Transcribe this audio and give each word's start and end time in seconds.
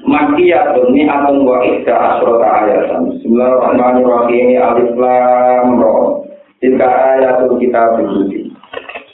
Makiyatun 0.00 0.96
ni 0.96 1.04
atun 1.04 1.44
wa 1.44 1.60
asrota 1.60 2.48
ayatan. 2.64 3.12
Bismillahirrahmanirrahim. 3.12 4.48
Alif 4.56 4.92
lam 4.96 5.76
ra. 5.76 5.96
Tilka 6.64 6.88
ayatul 6.88 7.60
kitab 7.60 8.00
suci. 8.00 8.48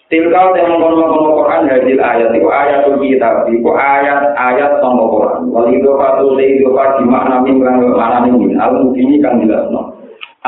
Tilka 0.08 0.56
yang 0.56 0.80
mengkono-kono 0.80 1.36
Quran 1.44 1.68
hadil 1.68 2.00
ayat 2.00 2.32
itu 2.32 2.48
ayatul 2.48 2.96
kitab 3.04 3.44
itu 3.50 3.68
ayat-ayat 3.68 4.80
sama 4.80 5.04
Quran. 5.04 5.52
Wal 5.52 5.68
le 5.68 6.44
itu 6.48 6.68
pati 6.72 7.04
makna 7.04 7.44
min 7.44 7.60
makna 7.60 8.24
min 8.24 8.56
al 8.56 8.72
mubini 8.80 9.20
kang 9.20 9.44
jelasno. 9.44 9.96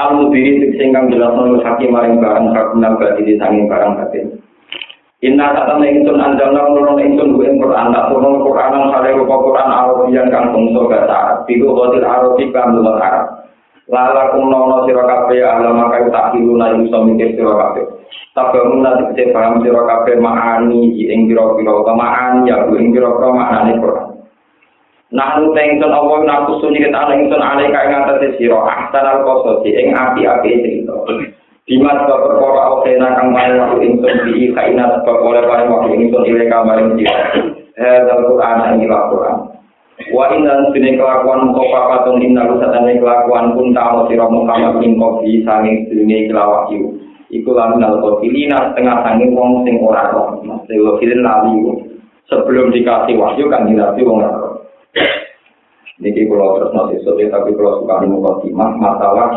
Al 0.00 0.16
mubini 0.16 0.72
sing 0.80 0.97
kang 0.97 1.12
jelasno 1.12 1.60
hakim 1.60 1.92
maring 1.92 2.20
barang 2.20 2.56
kagunang 2.56 2.97
berarti 2.97 3.36
sanging 3.36 3.69
barang 3.69 4.00
batin. 4.00 4.41
Inna 5.20 5.52
satana 5.52 5.84
ingsun 5.84 6.16
andalna 6.16 6.72
nurun 6.72 6.97
ingsun 6.97 7.36
buin 7.36 7.60
Quran, 7.60 7.92
tak 7.92 8.08
turun 8.08 8.41
Quran 8.41 8.72
yang 8.72 8.88
sare 8.88 9.12
rupa 9.12 9.36
Quran 9.36 9.69
Arabian 10.10 10.34
kang 10.34 10.74
bahasa 10.74 11.06
Arab. 11.06 11.38
Biku 11.46 11.70
khotil 11.70 12.02
Arabi 12.02 12.45
kang 12.50 12.74
luwih 12.74 12.98
Arab. 12.98 13.46
Lala 13.91 14.34
kunono 14.34 14.86
sira 14.86 15.02
kabeh 15.02 15.42
ahla 15.42 15.70
maka 15.74 16.06
tak 16.10 16.34
hiluna 16.34 16.78
iso 16.78 16.98
mikir 17.06 17.34
sira 17.34 17.55
kabeh. 17.55 17.86
Tabangun 18.34 18.86
nanti 18.86 19.03
kece 19.14 19.34
paham 19.34 19.62
sira 19.62 19.83
kabeh 19.83 20.14
ma'ani 20.19 20.94
ing 20.94 21.27
pira-pira 21.27 21.75
kemaan 21.83 22.47
ya 22.47 22.70
ing 22.70 22.91
pira-pira 22.94 23.28
maknane 23.34 23.83
Quran. 23.83 24.06
Nah, 25.11 25.42
nu 25.42 25.50
tengson 25.50 25.91
apa 25.91 26.22
nafsu 26.22 26.62
suni 26.62 26.78
kita 26.78 26.94
ana 26.94 27.19
ingsun 27.19 27.42
ale 27.42 27.66
kae 27.66 27.91
ngatas 27.91 28.34
sira 28.38 28.62
ahsanal 28.62 29.27
qasasi 29.27 29.70
ing 29.75 29.91
api-api 29.91 30.50
cerita. 30.62 30.94
Dimas 31.66 32.03
sebab 32.03 32.19
perkara 32.31 32.62
awsena 32.66 33.14
kang 33.14 33.31
main 33.31 33.58
waktu 33.58 33.91
insun 33.91 34.27
di 34.27 34.50
kaina 34.55 34.91
sebab 35.03 35.22
oleh 35.22 35.42
paling 35.47 35.70
waktu 35.70 35.98
insun 35.98 36.27
ile 36.27 36.47
kamarin 36.47 36.94
dia. 36.98 37.14
Hadal 37.75 38.27
Quran 38.27 38.78
ini 38.78 38.86
Quran. 38.86 39.50
Wa 40.09 40.33
inna 40.33 40.73
sini 40.73 40.97
kelakuan 40.97 41.53
mukofa 41.53 41.81
patun 41.93 42.25
inna 42.25 42.48
kelakuan 42.48 43.53
pun 43.53 43.77
ta'ala 43.77 44.09
sira 44.09 44.25
Muhammad 44.33 44.81
min 44.81 44.97
kofi 44.97 45.45
sanging 45.45 45.93
dunia 45.93 46.25
kelawak 46.25 46.73
yu. 46.73 46.97
Iku 47.29 47.53
lamun 47.53 47.84
al-qofilina 47.84 48.73
setengah 48.73 49.05
sanging 49.05 49.37
wong 49.37 49.69
sing 49.69 49.77
ora 49.84 50.09
roh. 50.09 50.41
Maksudnya 50.41 50.97
qofilin 50.97 51.21
lali 51.21 51.55
Sebelum 52.33 52.73
dikasih 52.73 53.15
wahyu 53.21 53.53
kan 53.53 53.69
dinasti 53.69 54.01
wong 54.01 54.25
roh. 54.25 54.65
Niki 56.01 56.25
kalau 56.25 56.56
terus 56.56 56.73
nanti 56.73 56.97
sore 57.05 57.28
tapi 57.28 57.53
kalau 57.53 57.84
suka 57.84 58.01
di 58.01 58.09
mukadimah 58.09 58.71
masalah 58.81 59.28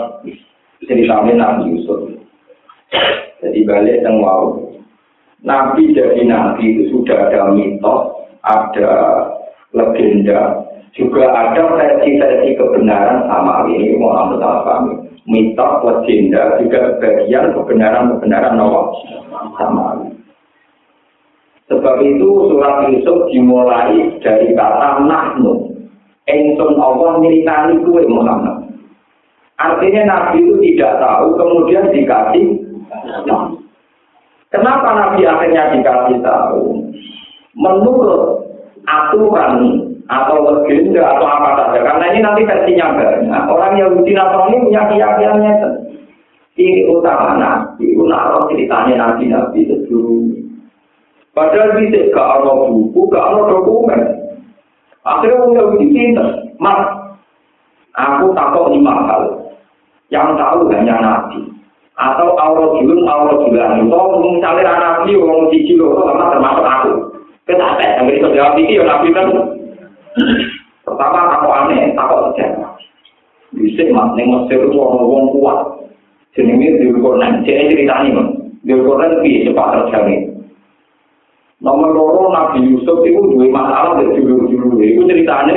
ceritanya 0.87 1.33
Nabi 1.35 1.75
Yusuf. 1.75 2.07
Jadi 3.43 3.67
balik 3.67 3.99
yang 3.99 4.23
mau. 4.23 4.63
Nabi 5.43 5.91
jadi 5.91 6.23
nabi 6.23 6.63
itu 6.71 6.83
sudah 6.95 7.27
ada 7.27 7.51
mitos, 7.51 8.15
ada 8.47 8.91
legenda, 9.73 10.63
juga 10.93 11.25
ada 11.33 11.73
versi-versi 11.73 12.53
kebenaran 12.53 13.25
sama 13.25 13.65
ini 13.73 13.97
ambil 13.97 14.37
sama 14.37 14.61
kami. 14.63 14.93
Mitos, 15.23 15.73
legenda, 15.81 16.61
juga 16.61 16.99
bagian 17.01 17.55
kebenaran-kebenaran 17.57 18.55
nomor 18.59 18.93
sama. 19.57 20.05
Sebab 21.71 21.95
itu 22.05 22.27
surat 22.51 22.91
Yusuf 22.91 23.31
dimulai 23.31 24.19
dari 24.21 24.51
kata 24.53 25.07
nahnu. 25.07 25.73
Engson 26.27 26.79
Allah 26.79 27.19
militani 27.19 27.83
kue 27.83 28.03
Muhammad. 28.07 28.67
Artinya 29.59 30.01
Nabi 30.07 30.43
itu 30.43 30.55
tidak 30.59 30.99
tahu, 30.99 31.35
kemudian 31.39 31.87
dikasih 31.91 32.63
Kenapa 34.53 34.89
Nabi 34.93 35.25
akhirnya 35.25 35.73
dikasih 35.73 36.21
tahu? 36.21 36.77
Menurut 37.57 38.42
aturan 38.85 39.53
atau 40.11 40.37
legenda 40.43 40.99
atau 40.99 41.25
apa 41.25 41.49
saja, 41.55 41.79
karena 41.79 42.05
ini 42.11 42.19
nanti 42.19 42.41
versinya 42.43 42.87
banyak. 42.95 43.43
Orang 43.47 43.73
Yahudi 43.79 44.11
Nasrani 44.11 44.63
punya 44.67 44.81
keyakinannya 44.91 45.53
ini 46.53 46.85
utama 46.85 47.33
Nabi, 47.39 47.97
unaro 47.97 48.45
ceritanya 48.51 48.93
Nabi-Nabi 48.93 49.59
sebelumnya. 49.65 50.41
Padahal 51.33 51.81
bisa 51.81 52.13
gak 52.13 52.29
ada 52.29 52.51
buku, 52.69 52.99
gak 53.09 53.25
ada 53.25 53.41
dokumen. 53.49 54.01
Akhirnya 55.01 55.39
orang 55.41 55.57
Yahudi 55.57 55.85
pinter, 55.89 56.27
mas, 56.61 56.77
aku 57.97 58.37
takut 58.37 58.69
lima 58.69 58.93
hal. 59.09 59.23
Yang 60.13 60.37
tahu 60.37 60.69
hanya 60.69 60.95
Nabi. 61.01 61.53
atau 61.93 62.33
auro 62.41 62.81
julun 62.81 63.05
auro 63.05 63.45
julan 63.45 63.85
itu 63.85 64.01
misalnya 64.25 64.73
nabi 64.81 65.13
orang 65.13 65.45
lo 65.53 65.87
sama 66.01 66.25
termasuk 66.33 66.65
aku 66.65 66.93
tes 67.47 67.91
yang 67.99 68.07
bisa 68.07 68.27
jawab 68.31 68.55
ini 68.59 68.79
ya 68.79 68.83
nabi 68.87 69.09
kan. 69.11 69.27
Pertama 70.83 71.19
aku 71.39 71.47
aneh 71.49 71.91
takut 71.95 72.35
saja 72.35 72.75
bisa 73.53 73.85
mas 73.93 74.09
nih 74.17 74.25
mesir 74.25 74.59
itu 74.59 74.75
orang 74.75 75.05
orang 75.05 75.27
kuat. 75.31 75.59
Jenenge 76.33 76.81
Quran 76.97 77.45
jadi 77.45 77.69
ceritanya 77.69 78.09
mas. 78.11 78.27
Quran 78.65 79.11
lebih 79.19 79.51
cepat 79.51 79.67
terjadi 79.75 80.33
nomor 81.63 81.95
loro 81.95 82.23
nabi 82.35 82.59
Yusuf 82.67 82.99
itu 83.07 83.23
dua 83.23 83.47
masalah 83.47 83.95
dari 84.03 84.19
judul-judul 84.19 84.83
itu 84.83 85.01
ceritanya 85.07 85.55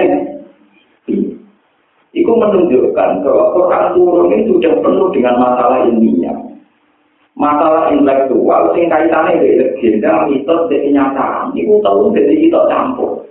itu 2.16 2.32
menunjukkan 2.32 3.10
bahwa 3.26 3.44
Quran 3.53 3.84
turun 3.92 4.32
ini 4.32 4.48
sudah 4.48 4.72
penuh 4.80 5.12
dengan 5.12 5.36
masalah 5.36 5.84
ilmiah. 5.84 6.46
Masalah 7.36 7.92
intelektual, 7.92 8.72
sing 8.72 8.88
kaitannya 8.88 9.44
dengan 9.44 9.76
legenda, 9.76 10.12
mitos, 10.24 10.72
dan 10.72 10.80
kenyataan. 10.88 11.52
Itu 11.52 11.84
tahu 11.84 12.08
dari 12.16 12.48
kita 12.48 12.64
campur. 12.72 13.28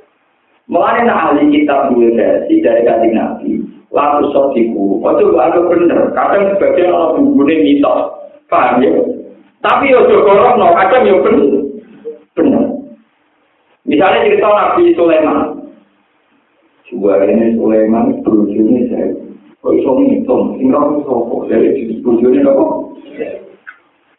Mulai 0.70 1.06
ahli 1.10 1.50
kitab 1.50 1.90
dua 1.94 2.14
versi 2.14 2.62
dari 2.62 2.86
kajian 2.86 3.18
Nabi, 3.18 3.66
lalu 3.90 4.30
sotiku, 4.30 5.02
itu 5.02 5.26
lalu 5.34 5.60
benar. 5.70 6.14
Kadang 6.14 6.54
sebagian 6.54 6.94
orang 6.94 7.22
bukunya 7.22 7.66
mitos, 7.66 8.02
paham 8.50 8.82
ya? 8.82 8.94
Tapi 9.66 9.94
ya 9.94 10.06
juga 10.06 10.58
no, 10.58 10.74
kadang 10.78 11.06
ya 11.06 11.16
benar. 12.38 12.66
Misalnya 13.86 14.26
cerita 14.26 14.50
Nabi 14.50 14.94
Sulaiman, 14.98 15.66
Dua 16.96 17.18
ini 17.28 17.58
Sulaiman 17.60 18.24
berujungnya 18.24 18.88
saya. 18.94 19.10
Kok 19.60 19.74
iso 19.74 19.92
ngitung? 20.00 20.62
Tinggal 20.62 21.02
sopo 21.04 21.50
dari 21.50 21.74
jenis 21.76 22.00
berujungnya 22.06 22.48
apa? 22.48 22.66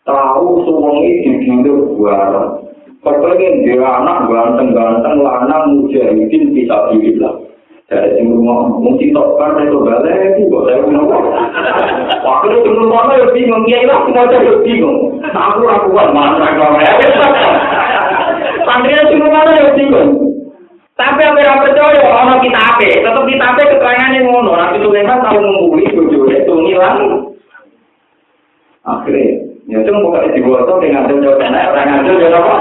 Tahu 0.07 0.63
semuanya 0.63 1.03
di 1.19 1.51
dulu 1.67 1.99
buara. 1.99 2.63
Kepengen 3.03 3.67
dia 3.67 3.83
anak 3.83 4.31
ganteng-ganteng 4.31 5.19
lanang 5.19 5.83
mujahidin 5.83 6.55
bisa 6.55 6.95
dibilang. 6.95 7.43
Dari 7.87 8.19
sing 8.19 8.31
rumah 8.35 8.67
mesti 8.83 9.15
tok 9.15 9.39
kan 9.39 9.63
itu 9.63 9.79
balik 9.79 10.11
itu 10.35 10.51
kok 10.51 10.63
saya 10.67 10.83
kenapa? 10.83 11.17
Waktu 12.19 12.47
itu 12.59 12.71
rumah 12.75 13.15
ya 13.15 13.31
bingung 13.31 13.63
ya 13.71 13.79
lah 13.87 14.03
semua 14.03 14.27
saya 14.27 14.59
bingung. 14.67 15.23
Aku 15.23 15.63
lakukan 15.63 16.11
mana 16.11 16.51
kalau 16.55 16.83
ya. 16.83 16.93
Santrinya 18.67 19.07
cuma 19.07 19.27
mana 19.31 19.51
ya 19.55 19.71
bingung. 19.79 20.35
Tapi 20.99 21.23
yang 21.23 21.61
percaya, 21.63 22.03
ono 22.09 22.41
kita 22.41 22.57
apa? 22.59 22.89
Tetap 22.89 23.25
kita 23.29 23.45
apa 23.55 23.63
keterangannya 23.69 24.19
ngono. 24.25 24.51
Nabi 24.57 24.83
Sulaiman 24.83 25.23
tahu 25.23 25.39
mengguli 25.45 25.93
bujurnya 25.93 26.43
itu 26.43 26.55
ngilang. 26.57 26.99
Akhirnya, 28.83 29.23
ya 29.23 29.46
itu 29.83 29.91
bukan 29.93 30.33
dibuat 30.33 30.69
dengan 30.81 31.09
jauh 31.09 31.37
sana 31.37 31.73
orang 31.73 31.87
ngambil 31.91 32.15
jauh 32.23 32.39
apa? 32.39 32.57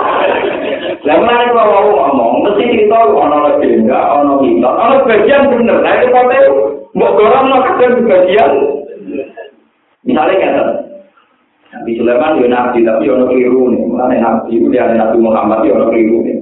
Lalu 1.06 1.22
nanti 1.22 1.54
kalau 1.54 1.82
ngomong, 1.86 2.32
mesti 2.50 2.66
cerita 2.66 2.98
ono 3.06 3.38
legenda, 3.46 4.00
ono 4.18 4.42
kita, 4.42 4.70
ono 4.74 4.96
bagian 5.06 5.54
bener. 5.54 5.78
Nah 5.86 5.94
itu 6.02 6.08
kata 6.10 6.38
mau 6.98 7.14
dorong 7.14 7.46
mau 7.46 7.62
kadang 7.62 8.10
bagian. 8.10 8.52
Misalnya 10.02 10.42
kan, 10.42 10.56
Nabi 11.78 11.92
Sulaiman 12.02 12.42
ya 12.42 12.48
nabi, 12.50 12.80
tapi 12.82 13.06
ono 13.06 13.30
keliru 13.30 13.70
nih. 13.70 13.82
Mulanya 13.86 14.18
nabi 14.18 14.58
dia 14.74 14.90
Nabi 14.90 15.18
Muhammad 15.22 15.62
ya 15.62 15.78
ono 15.78 15.86
keliru 15.94 16.18
nih. 16.26 16.38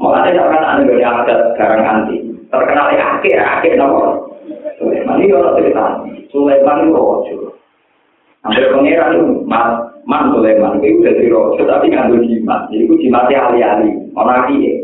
Mulanya 0.00 0.30
jangan 0.32 0.64
ada 0.64 0.82
dari 0.88 1.04
adat 1.04 1.40
sekarang 1.52 1.80
nanti. 1.84 2.16
Terkenal 2.48 2.86
ya 2.96 3.04
akhir, 3.20 3.36
akhir 3.36 3.72
nomor. 3.76 4.32
Sulaiman 4.80 5.20
ini 5.20 5.36
orang 5.36 5.56
cerita. 5.60 5.84
Sulaiman 6.32 6.88
itu 6.88 6.92
rojo. 6.96 7.51
Hampir 8.42 8.74
pengiran 8.74 9.14
itu, 9.14 9.26
man, 9.46 9.86
man 10.02 10.34
Sulaiman 10.34 10.82
itu 10.82 10.98
dari 11.06 11.30
rojo, 11.30 11.62
tapi 11.62 11.94
ngambil 11.94 12.26
jimat. 12.26 12.66
Jadi 12.74 12.90
itu 12.90 12.94
jimatnya 13.06 13.38
ahli-ahli, 13.38 13.90
orang 14.18 14.50
kia. 14.50 14.74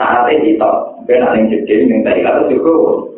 Syaratnya 0.00 0.40
kita, 0.40 0.70
ben 1.04 1.20
ning 1.36 1.44
jeding 1.52 1.92
ning 1.92 2.00
tadi 2.00 2.24
kata 2.24 2.48
cukup. 2.48 3.12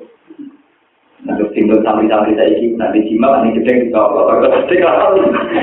Nah, 1.22 1.38
terus 1.38 1.54
timbul 1.54 1.78
sampai-sampai 1.86 2.34
saya 2.34 2.58
ini, 2.58 2.74
nanti 2.74 3.06
simak, 3.06 3.46
ini 3.46 3.62
gede, 3.62 3.86
kita 3.86 3.94
kalau 3.94 4.42
gede, 4.42 4.74
kalau 4.82 5.14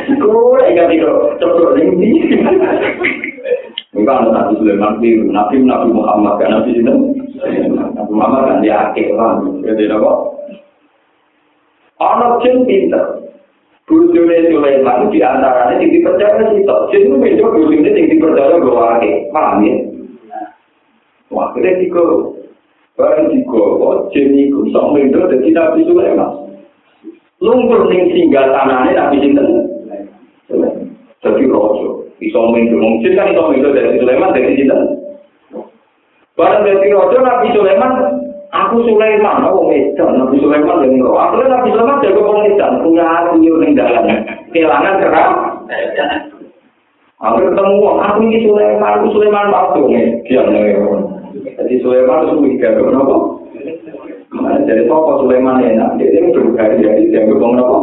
gue 0.07 0.59
ingat 0.71 0.87
itu, 0.87 1.11
coba 1.43 1.75
ini. 1.75 2.11
Enggak 3.91 4.23
ada 4.23 4.29
Nabi 4.31 4.53
Sulaiman, 4.63 5.03
Nabi 5.27 5.59
Nabi 5.67 5.87
Muhammad, 5.91 6.39
kan 6.39 6.55
Nabi 6.55 6.79
itu. 6.79 6.95
Nabi 7.67 8.11
Muhammad 8.15 8.41
kan 8.47 8.63
dia 8.63 8.87
akhir 8.87 9.11
lah, 9.11 9.43
jadi 9.67 9.91
apa? 9.91 10.11
Anak 11.99 12.39
jin 12.41 12.63
pinter. 12.63 13.19
Bujune 13.85 14.53
Sulaiman 14.53 15.09
di 15.09 15.17
antaranya 15.19 15.81
yang 15.81 15.89
dipercaya 15.89 16.45
sih, 16.53 16.61
jin 16.63 17.01
itu 17.09 17.15
mencoba 17.17 17.57
bujune 17.57 17.89
yang 17.89 18.05
dipercaya 18.05 18.55
akhir, 18.61 19.15
paham 19.33 19.65
ya? 19.65 19.75
Wah, 21.33 21.49
kira 21.57 21.73
Barang 22.99 23.31
digowo, 23.31 24.11
jen 24.11 24.35
iku 24.35 24.67
sok 24.75 24.91
mendo 24.91 25.23
dadi 25.31 25.55
Nabi 25.55 25.87
Sulaiman. 25.87 26.51
Lungkur 27.39 27.87
ning 27.87 28.11
singgah 28.11 28.51
tanahnya 28.51 28.91
Nabi 28.91 29.23
Sinten. 29.23 29.47
Jadi 31.23 31.47
rojo, 31.47 32.11
iso 32.19 32.39
mendo. 32.51 32.75
Mungkin 32.75 33.15
kan 33.15 33.31
iso 33.31 33.47
mendo 33.47 33.71
dari 33.71 34.03
Sulaiman 34.03 34.35
dari 34.35 34.51
Sinten. 34.59 34.81
Barang 36.35 36.67
dari 36.67 36.91
rojo 36.91 37.23
Nabi 37.23 37.47
Sulaiman, 37.55 37.91
aku 38.49 38.75
Sulaiman, 38.85 39.45
aku 39.45 39.59
medan. 39.69 40.17
Nabi 40.17 40.35
Sulaiman 40.41 40.85
yang 40.85 41.05
roh. 41.05 41.17
Aku 41.17 41.41
Nabi 41.45 41.69
Sulaiman 41.73 42.01
jago 42.01 42.21
pengedan, 42.25 42.73
punya 42.81 43.05
hati 43.05 43.37
yang 43.45 43.73
dalam. 43.77 44.05
Kehilangan 44.49 44.99
gerak. 45.01 45.31
Aku 47.19 47.37
ketemu, 47.51 47.87
aku 47.99 48.17
ini 48.23 48.37
Sulaiman, 48.47 48.91
aku 48.95 49.07
Sulaiman 49.11 49.51
waktu. 49.51 49.79
Dia 50.25 50.41
nih, 50.47 50.79
Jadi 51.59 51.73
Sulaiman 51.83 52.25
itu 52.25 52.35
mikir, 52.39 52.71
kenapa? 52.79 53.17
Mana 54.29 54.61
jadi 54.63 54.85
toko 54.85 55.25
Sulaiman 55.25 55.57
enak, 55.57 55.97
dia 55.97 56.13
ini 56.13 56.29
berhari-hari 56.31 57.09
dia 57.09 57.25
ngomong 57.25 57.57
kenapa? 57.57 57.77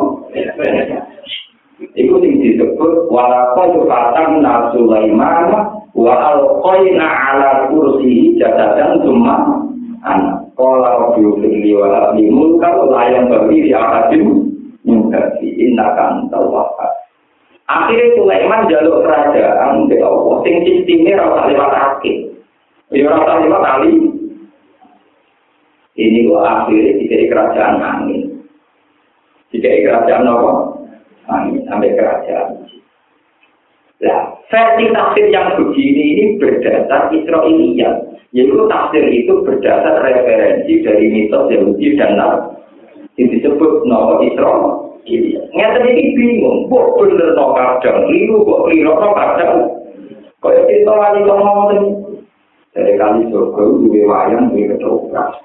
Itu 1.99 2.17
yang 2.23 2.41
disebut 2.41 3.13
walakon 3.13 3.85
fatang 3.85 4.41
na 4.41 4.71
Sulaiman 4.73 5.49
wa 5.93 6.15
alqaina 6.33 7.05
ala 7.05 7.51
kursi 7.69 8.39
jadadan 8.41 9.03
cuma 9.05 9.67
anak. 10.07 10.46
Kala 10.57 10.89
rabbiu 10.97 11.37
fili 11.45 11.77
wa 11.77 11.93
abdi 11.93 12.33
mulka 12.33 12.73
layang 12.89 13.29
bagi 13.29 13.69
di 13.69 13.73
akadin 13.77 14.25
mengkaji 14.89 15.49
innakan 15.53 16.33
tawakal. 16.33 16.89
Akhirnya 17.69 18.17
Sulaiman 18.17 18.71
jaluk 18.71 19.05
kerajaan 19.05 19.91
di 19.91 19.99
Allah, 20.01 20.35
sing 20.47 20.65
sistemnya 20.65 21.19
rasa 21.19 21.51
lewat 21.51 21.73
akhir. 21.75 22.17
Ya 22.95 23.11
rasa 23.11 23.43
lima 23.43 23.59
kali. 23.59 23.93
Ini 25.97 26.29
kok 26.31 26.45
akhirnya 26.47 26.93
tiga 27.05 27.17
kerajaan 27.27 27.77
angin. 27.83 28.23
Tiga 29.51 29.69
kerajaan 29.83 30.31
apa? 30.31 30.53
Angin 31.27 31.67
sampai 31.67 31.97
kerajaan. 31.99 32.49
Nah, 34.07 34.26
versi 34.51 34.85
tafsir 34.95 35.27
yang 35.31 35.59
begini 35.59 36.03
ini 36.17 36.25
berdasar 36.39 37.11
Israiliyah. 37.11 37.95
Yaitu 38.35 38.59
tafsir 38.69 39.05
itu 39.09 39.33
berdasar 39.47 40.03
referensi 40.03 40.83
dari 40.85 41.07
mitos 41.09 41.49
Yahudi 41.49 41.97
dan 41.97 42.21
Nabi. 42.21 42.53
Ini 43.17 43.33
disebut 43.41 43.89
Nawa 43.89 44.21
Israel. 44.29 44.93
Nyata 45.55 45.81
ini 45.87 46.13
bingung, 46.19 46.67
kok 46.67 46.99
bener 46.99 47.33
no 47.39 47.55
kadang, 47.55 48.11
liru 48.11 48.43
kok 48.43 48.67
liru 48.69 48.93
no 48.93 49.09
kadang. 49.15 49.57
Kaya 50.43 50.61
kita 50.69 50.93
lagi 50.93 51.21
ngomong 51.25 52.07
dari 52.77 52.93
kali 53.01 53.25
surga 53.33 53.63
itu 53.73 54.05
wayang 54.05 54.53
duwe 54.53 54.69
ketoprak 54.77 55.41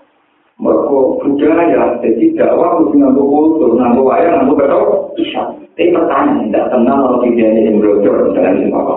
mereka 0.60 1.00
budaya 1.24 1.84
jadi 2.04 2.26
dakwah 2.36 2.76
harus 2.76 2.92
nganggo 2.92 3.24
kultur 3.24 3.80
nganggo 3.80 4.04
wayang 4.04 4.44
nganggo 4.44 4.60
ketoprak 4.60 5.48
tapi 5.82 5.98
pertanyaan 5.98 6.46
tidak 6.46 6.66
tenang 6.70 7.00
kalau 7.02 7.18
tidak 7.26 7.48
ini 7.58 7.62
yang 7.66 7.76
brojol 7.82 8.18
dengan 8.38 8.54
ini 8.54 8.70
apa 8.70 8.96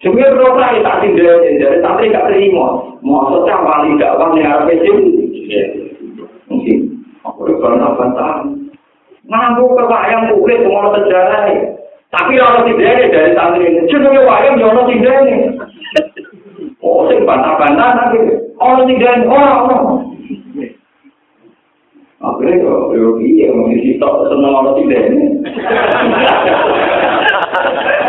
Sebenarnya 0.00 0.36
berapa 0.36 0.64
ya 0.76 0.80
tak 0.80 0.98
tinggal 1.04 1.36
dari 1.40 1.76
santri 1.80 2.12
gak 2.12 2.28
terima. 2.32 2.68
Maksudnya 3.04 3.56
paling 3.64 3.94
dakwah 4.00 4.28
nih 4.32 4.44
harus 4.48 4.68
pecim. 4.72 4.96
Mungkin 6.48 6.78
aku 7.20 7.38
udah 7.44 7.56
pernah 7.60 7.90
bantah. 8.00 8.48
Nganggu 9.28 9.64
kewayang 9.76 10.24
kulit 10.36 10.60
mau 10.64 10.88
sejarah. 10.96 11.52
Tapi 12.12 12.32
kalau 12.32 12.64
tidak 12.64 13.12
dari 13.12 13.32
santri 13.36 13.64
ini, 13.68 13.88
jenenge 13.92 14.24
wayang 14.24 14.56
jono 14.56 14.88
tidak 14.88 15.16
ini. 15.28 15.36
Oh, 16.80 17.04
sing 17.12 17.24
bantah-bantah 17.28 17.88
nanti. 17.92 18.20
Orang 18.56 18.88
tinggal 18.88 19.28
orang. 19.28 20.09
Akhirnya 22.20 22.60
kok, 22.60 22.92
yo 22.92 23.16
iya, 23.16 23.48
mesti 23.48 23.96
sitok 23.96 24.28
seneng 24.28 24.52
orang 24.52 24.76
tinggal 24.76 25.08
ini. 25.08 25.40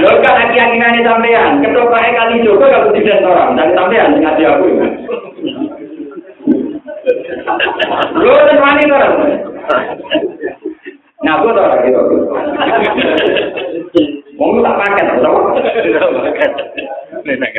Yo 0.04 0.10
kan 0.20 0.36
lagi 0.36 0.52
keyakinan 0.52 1.00
ini 1.00 1.08
sampean, 1.08 1.64
ketua 1.64 1.96
kali 1.96 2.44
Joko 2.44 2.66
kalau 2.68 2.92
tidak 2.92 3.24
orang, 3.24 3.56
dari 3.56 3.72
sampean 3.72 4.20
dengan 4.20 4.36
dia 4.36 4.52
aku. 4.52 4.68
Lo 8.20 8.32
kan 8.36 8.58
wani 8.60 8.84
orang. 8.92 9.16
Nah, 11.22 11.38
gue 11.40 11.54
tau 11.54 11.70
lagi 11.70 11.94
tuh. 11.94 12.04
Mau 14.36 14.58
tak 14.66 14.76
pakai, 14.76 15.22
tau? 15.22 15.38
Nenek. 17.24 17.56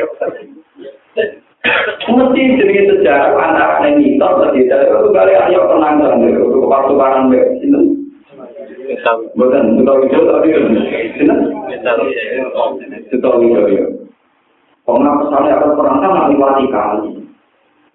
Mesti 2.03 2.59
jenenge 2.59 2.83
sejarah 2.91 3.39
antara 3.39 3.87
ini 3.87 4.19
mitos 4.19 4.35
dan 4.43 4.51
tidak 4.51 4.91
itu 4.91 5.07
kali 5.15 5.33
ayo 5.39 5.71
penanggalan 5.71 6.27
itu 6.27 6.41
untuk 6.43 6.67
pasukan 6.67 7.31
itu. 7.31 7.79
Bukan, 9.39 9.79
kita 9.79 9.93
itu 10.03 10.19
tadi 10.27 10.49
Kita 13.07 13.29
itu 13.39 13.61
ya. 13.71 13.85
Pengapesannya 14.83 15.55
akan 15.55 15.71
perangkat 15.79 16.11
nanti 16.11 16.35
mati 16.35 16.65
kali. 16.67 17.07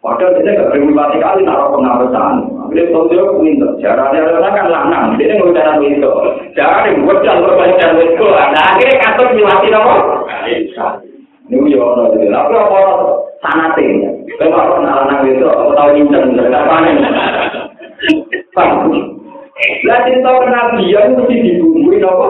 Padahal 0.01 0.41
kita 0.41 0.51
nggak 0.57 0.69
boleh 0.73 0.95
mati 0.97 1.17
kali 1.21 1.41
naruh 1.45 1.69
pengapesan. 1.77 2.35
Dia 2.73 2.89
tahu 2.89 3.13
dia 3.13 3.25
pinter. 3.29 3.71
Caranya 3.85 4.21
orang 4.25 4.57
kan 4.57 4.67
lanang. 4.73 5.07
Dia 5.21 5.37
nggak 5.37 5.53
cara 5.53 5.73
itu. 5.85 6.13
Cara 6.57 6.89
yang 6.89 7.05
buat 7.05 7.21
jangan 7.21 7.45
berbaca 7.45 7.87
itu. 8.01 8.25
Nah 8.25 8.65
akhirnya 8.73 9.03
kantor 9.05 9.29
mati 9.37 9.69
apa? 9.69 9.97
Ini 11.53 11.73
ya 11.73 11.77
orang 11.77 12.17
itu. 12.17 12.27
Apa 12.33 12.57
sanate. 13.43 13.87
Kok 14.39 14.55
ora 14.55 15.05
nang 15.07 15.27
itu, 15.27 15.47
aku 15.47 15.73
tau 15.75 15.91
nyinceng 15.95 16.37
dari 16.39 16.51
kapane. 16.53 16.93
Lah 19.59 19.99
cerita 20.07 20.31
kenabian 20.31 21.19
mesti 21.19 21.35
dibumbui 21.43 21.99
apa? 22.03 22.27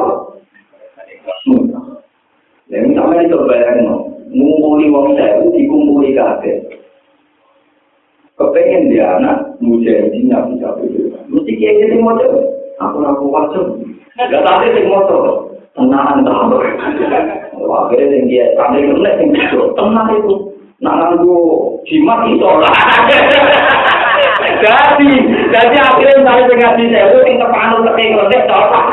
Ya 2.68 2.84
ini 2.84 2.92
sampai 2.96 3.24
itu 3.24 3.36
bayang 3.48 3.84
ngumpuli 4.32 4.92
wong 4.92 5.16
sewu 5.16 5.52
dikumpuli 5.52 6.16
kabeh. 6.16 6.56
Kepengen 8.36 8.92
dia 8.92 9.18
anak 9.18 9.56
mujahidin 9.58 10.30
nabi 10.30 10.62
sapi 10.62 10.86
Mesti 11.28 11.52
kiai 11.58 11.80
jadi 11.80 11.96
motor, 11.98 12.32
aku 12.80 12.96
aku 13.02 13.24
wajib. 13.28 13.64
Gak 14.16 14.40
tapi 14.44 14.72
sing 14.72 14.86
motor, 14.88 15.52
tenang 15.76 16.24
tenang. 16.24 16.54
Akhirnya 17.68 18.08
yang 18.08 18.24
dia 18.30 18.44
sampai 18.56 18.88
kena 18.88 19.10
yang 19.20 19.30
tenang 19.76 20.08
itu. 20.16 20.47
Nah, 20.78 20.94
nganggo 20.94 21.38
jimat 21.90 22.22
itu 22.30 22.46
lah. 22.46 22.70
Jadi, 24.58 25.10
jadi 25.54 25.76
akhirnya 25.78 26.18
misalnya 26.18 26.50
dengan 26.50 26.72
di 26.78 26.86
sewu, 26.90 27.18
yang 27.22 27.38
terpanut 27.38 27.86
ke 27.94 28.02
yang 28.02 28.18
lebih 28.18 28.42
cocok. 28.50 28.84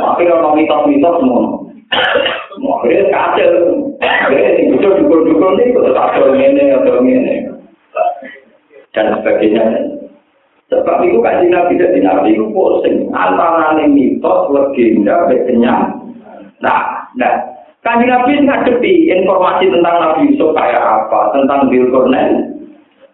Akhirnya 0.00 0.36
orang 0.40 0.56
mitos-mitos 0.56 1.14
semua. 1.20 1.44
Akhirnya 2.80 3.04
kacau. 3.12 3.52
Akhirnya 4.00 4.50
yang 4.56 4.68
bisa 4.72 4.88
dukul-dukul 5.04 5.52
ini, 5.60 5.76
kita 5.76 5.90
kacau 5.92 6.32
ini, 6.32 6.62
atau 6.72 6.96
ini. 7.04 7.34
Dan 8.96 9.06
sebagainya. 9.20 9.64
Sebab 10.70 11.02
itu 11.02 11.18
kan 11.20 11.42
Nabi 11.50 11.76
jadi 11.76 11.98
Nabi 12.00 12.38
itu 12.38 12.46
pusing. 12.54 13.10
Antara 13.10 13.74
mitos, 13.84 14.40
legenda, 14.54 15.28
kenyang. 15.28 15.98
Nah, 16.62 17.10
nah, 17.18 17.49
Kanji 17.80 18.04
Nabi 18.04 18.44
ngadepi 18.44 19.08
informasi 19.08 19.72
tentang 19.72 19.96
Nabi 19.96 20.28
Yusuf 20.28 20.52
kayak 20.52 20.84
apa, 20.84 21.32
tentang 21.32 21.72
Bilkornen 21.72 22.60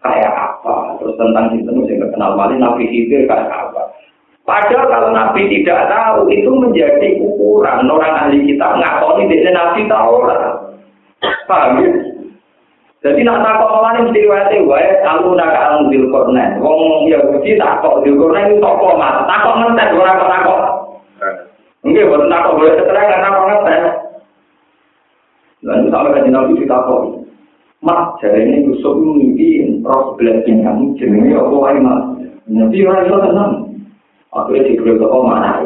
kayak 0.02 0.34
apa, 0.34 0.98
terus 0.98 1.14
tentang 1.14 1.54
itu 1.54 1.70
yang 1.70 2.02
terkenal 2.02 2.34
malin 2.34 2.58
Nabi 2.58 2.82
Khidir 2.90 3.30
kayak 3.30 3.46
apa. 3.46 3.94
Padahal 4.42 4.90
kalau 4.90 5.10
Nabi 5.14 5.46
tidak 5.50 5.86
tahu, 5.90 6.30
itu 6.30 6.50
menjadi 6.50 7.18
ukuran 7.18 7.86
orang 7.90 8.26
ahli 8.26 8.42
kita 8.46 8.78
ngakoni 8.78 9.30
dia 9.30 9.54
Nabi 9.54 9.86
tahu 9.86 10.14
lah. 10.22 10.54
Paham 11.46 11.82
ya? 11.82 11.90
Jadi 13.06 13.22
nak 13.22 13.42
takut 13.46 13.70
malah 13.70 14.02
mesti 14.02 14.18
riwayatnya 14.18 14.66
wae 14.66 14.86
kalau 15.06 15.38
nak 15.38 15.54
alam 15.54 15.86
Bilkornen. 15.94 16.58
Wong 16.58 17.06
Yahudi 17.06 17.54
takut 17.54 18.02
Bilkornen 18.02 18.50
itu 18.50 18.58
toko 18.58 18.98
mas, 18.98 19.22
takut 19.30 19.62
ngetes 19.62 19.94
orang 19.94 20.26
takut. 20.26 20.60
Enggak, 21.86 22.06
bukan 22.10 22.30
takut 22.34 22.52
boleh 22.58 22.74
keterangan 22.74 23.22
takut 23.22 23.44
ngetes. 23.46 24.05
Dan 25.66 25.90
sampai 25.90 26.14
kan 26.14 26.30
Nabi 26.30 26.62
ditakoi. 26.62 27.26
Mak, 27.84 28.22
jari 28.22 28.46
ini 28.46 28.66
Yusuf 28.70 28.96
mimpi 28.96 29.82
roh 29.84 30.14
sebelah 30.14 30.40
pinggang 30.46 30.96
jenenge 30.96 31.36
apa 31.36 31.54
wae 31.54 31.78
mak. 31.82 32.18
Nanti 32.48 32.86
orang 32.86 33.04
itu 33.04 33.16
tenang. 33.20 33.52
Akhirnya 34.32 34.66
diberi 34.66 34.96
toko 34.96 35.18
mana 35.22 35.62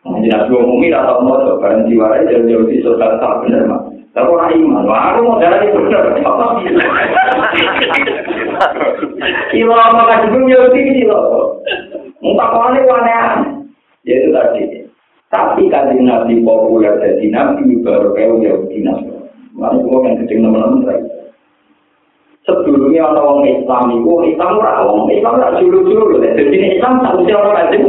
Jadi 0.00 0.32
nabi 0.32 0.52
umumi 0.56 0.88
atau 0.88 1.20
mau 1.20 1.36
barang 1.60 1.84
jiwarai 1.84 2.24
jauh-jauh 2.24 2.64
di 2.64 2.80
surga 2.80 3.20
tak 3.20 3.44
benar 3.44 3.68
mak. 3.68 3.82
Tapi 4.16 4.26
orang 4.26 4.56
iman, 4.56 4.88
wah 4.88 5.02
aku 5.12 5.20
mau 5.22 5.38
jalan 5.42 5.68
itu 5.68 5.78
benar. 5.84 6.02
Kilo 9.52 9.74
apa 9.76 10.02
kasih 10.06 10.28
dunia 10.32 10.60
ini 10.72 10.92
kilo. 11.04 11.20
Muka 12.24 12.46
kone 12.56 12.80
wane 12.88 13.12
Ya 14.08 14.14
itu 14.16 14.28
tadi. 14.32 14.64
Tapi 15.28 15.68
kajian 15.68 16.08
nabi 16.08 16.40
populer 16.40 16.96
jadi 16.98 17.26
nabi 17.28 17.78
baru 17.84 18.16
kayak 18.16 18.40
Yahudi 18.40 18.78
nabi. 18.82 19.19
Mana 19.60 19.76
semua 19.76 20.08
yang 20.08 20.16
kecil 20.24 20.40
teman-teman 20.40 21.04
Sebelumnya 22.48 23.04
orang 23.04 23.44
orang 23.44 23.48
Islam 23.52 23.84
itu, 24.00 24.12
Islam 24.32 24.56
ora 24.56 24.80
orang 24.80 25.12
Islam 25.12 25.36
ora 25.36 25.60
julu-julu. 25.60 26.24
Jadi 26.24 26.56
Islam 26.80 27.04
tak 27.04 27.20
mesti 27.20 27.32
orang 27.36 27.52
lazim. 27.52 27.84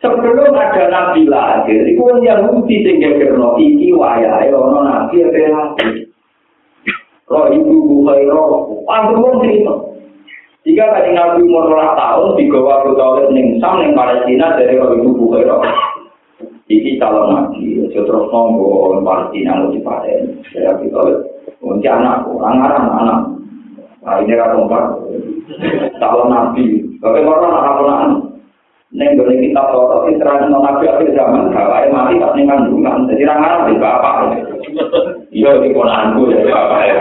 Sebelum 0.00 0.56
ada 0.56 0.88
Nabi 0.88 1.28
lahir, 1.28 1.84
itu 1.84 2.00
yang 2.00 2.24
Yahudi 2.24 2.80
sehingga 2.80 3.20
kerana 3.20 3.52
iki 3.60 3.92
wayai 3.92 4.48
orang 4.48 4.88
Nabi 4.88 5.28
ada 5.28 5.44
lagi. 5.52 6.08
Roh 7.28 7.46
ibu 7.52 7.74
bukai 7.84 8.24
roh, 8.26 8.80
panggil 8.88 9.20
wong 9.20 9.44
cerita. 9.44 9.76
Jika 10.64 10.84
tadi 10.96 11.12
Nabi 11.12 11.44
umur 11.44 11.68
tahun, 11.76 12.32
digawa 12.40 12.82
ke 12.82 12.96
Tauhid 12.96 13.28
ning 13.36 13.60
Sam 13.60 13.84
ning 13.84 13.92
Palestina 13.92 14.56
dari 14.56 14.80
roh 14.80 14.96
ibu 14.96 15.14
bukai 15.14 15.44
roh. 15.44 15.60
Iki 16.70 17.02
calon 17.02 17.34
Nabi, 17.34 17.90
terus 17.90 18.30
nonggo 18.30 19.02
Palestina 19.02 19.58
lu 19.58 19.74
dipaten. 19.74 20.38
Jadi 20.54 20.86
Tauhid 20.94 21.18
Kunci 21.60 21.84
anak, 21.92 22.24
orang 22.24 22.56
arah 22.64 22.84
anak. 22.88 23.20
Nah 24.00 24.16
ini 24.24 24.32
kan 24.32 24.56
tempat 24.56 24.84
calon 26.00 26.32
nabi. 26.32 26.80
Tapi 27.04 27.20
orang 27.20 27.52
anak 27.52 27.76
anak 27.84 28.00
Neng 28.90 29.14
boleh 29.14 29.38
kita 29.38 29.62
foto 29.70 30.08
di 30.08 30.16
terang 30.16 30.48
nabi 30.48 30.88
akhir 30.88 31.12
zaman. 31.12 31.52
Bapaknya 31.52 31.92
mati 31.92 32.16
tak 32.16 32.32
nih 32.32 32.48
kandungan. 32.48 33.06
Jadi 33.12 33.22
orang 33.28 33.44
arah 33.44 33.60
di 33.68 33.74
bapak. 33.76 34.14
Iya 35.30 35.50
di 35.60 35.68
ponanku 35.76 36.32
ya 36.32 36.48
bapak 36.48 36.80
ya. 36.88 36.96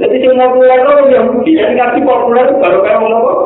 Jadi 0.00 0.16
si 0.24 0.26
populer 0.32 0.80
loh 0.82 0.98
yang 1.12 1.26
bisa 1.44 1.68
dikasih 1.68 2.02
populer 2.02 2.48
baru 2.58 2.80
kayak 2.80 2.98
ngomong 2.98 3.38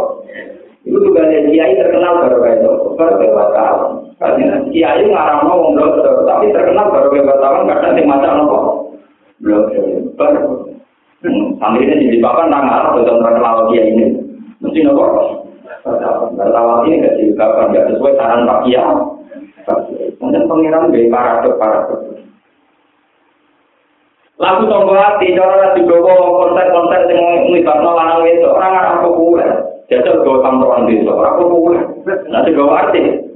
Itu 0.87 0.97
juga 1.05 1.27
kiai 1.29 1.75
terkenal 1.77 2.23
baru 2.23 2.39
kayak 2.39 2.57
itu. 2.63 2.73
Baru 2.97 3.15
kayak 3.19 3.35
wartawan. 3.35 3.98
Karena 4.19 4.59
kiai 4.75 5.07
ngarang 5.07 5.47
ngomong 5.47 5.79
tapi 6.27 6.51
terkenal 6.51 6.91
baru 6.91 7.23
wartawan 7.23 7.71
karena 7.71 7.95
si 7.95 8.03
macam 8.03 8.33
nopo. 8.35 8.59
belum 9.39 9.71
bar 10.19 10.35
sambil 11.63 11.87
ini 11.87 12.11
jadi 12.11 12.19
papan 12.19 12.51
nang 12.51 12.67
arah 12.67 12.91
betul 12.99 13.23
terkenal 13.23 13.71
dia 13.71 13.83
ini. 13.87 14.19
Mesti 14.59 14.83
nopo? 14.83 15.07
Bertawal 16.35 16.91
ini 16.91 17.07
gak 17.07 17.15
sih 17.15 17.31
kapan 17.39 17.71
gak 17.71 17.87
sesuai 17.95 18.19
saran 18.19 18.43
pak 18.51 18.67
kia 18.67 18.83
kemudian 20.19 20.49
pengiran 20.49 20.91
dari 20.91 21.07
paradok 21.13 21.55
paradok. 21.61 22.01
Lagu 24.39 24.71
tonggo 24.71 24.95
hati 24.95 25.35
cara 25.35 25.75
di 25.75 25.83
gowo 25.83 26.47
konser-konser 26.47 27.11
yang 27.11 27.51
melibatkan 27.51 27.91
lanang 27.91 28.23
itu 28.23 28.47
orang 28.47 28.75
arah 28.75 28.95
populer 29.03 29.51
jajal 29.91 30.23
gowo 30.23 30.43
tampuan 30.47 30.87
desa 30.87 31.11
orang 31.11 31.39
populer 31.43 31.85
nanti 32.31 32.55
gowo 32.55 32.71
arti 32.71 33.28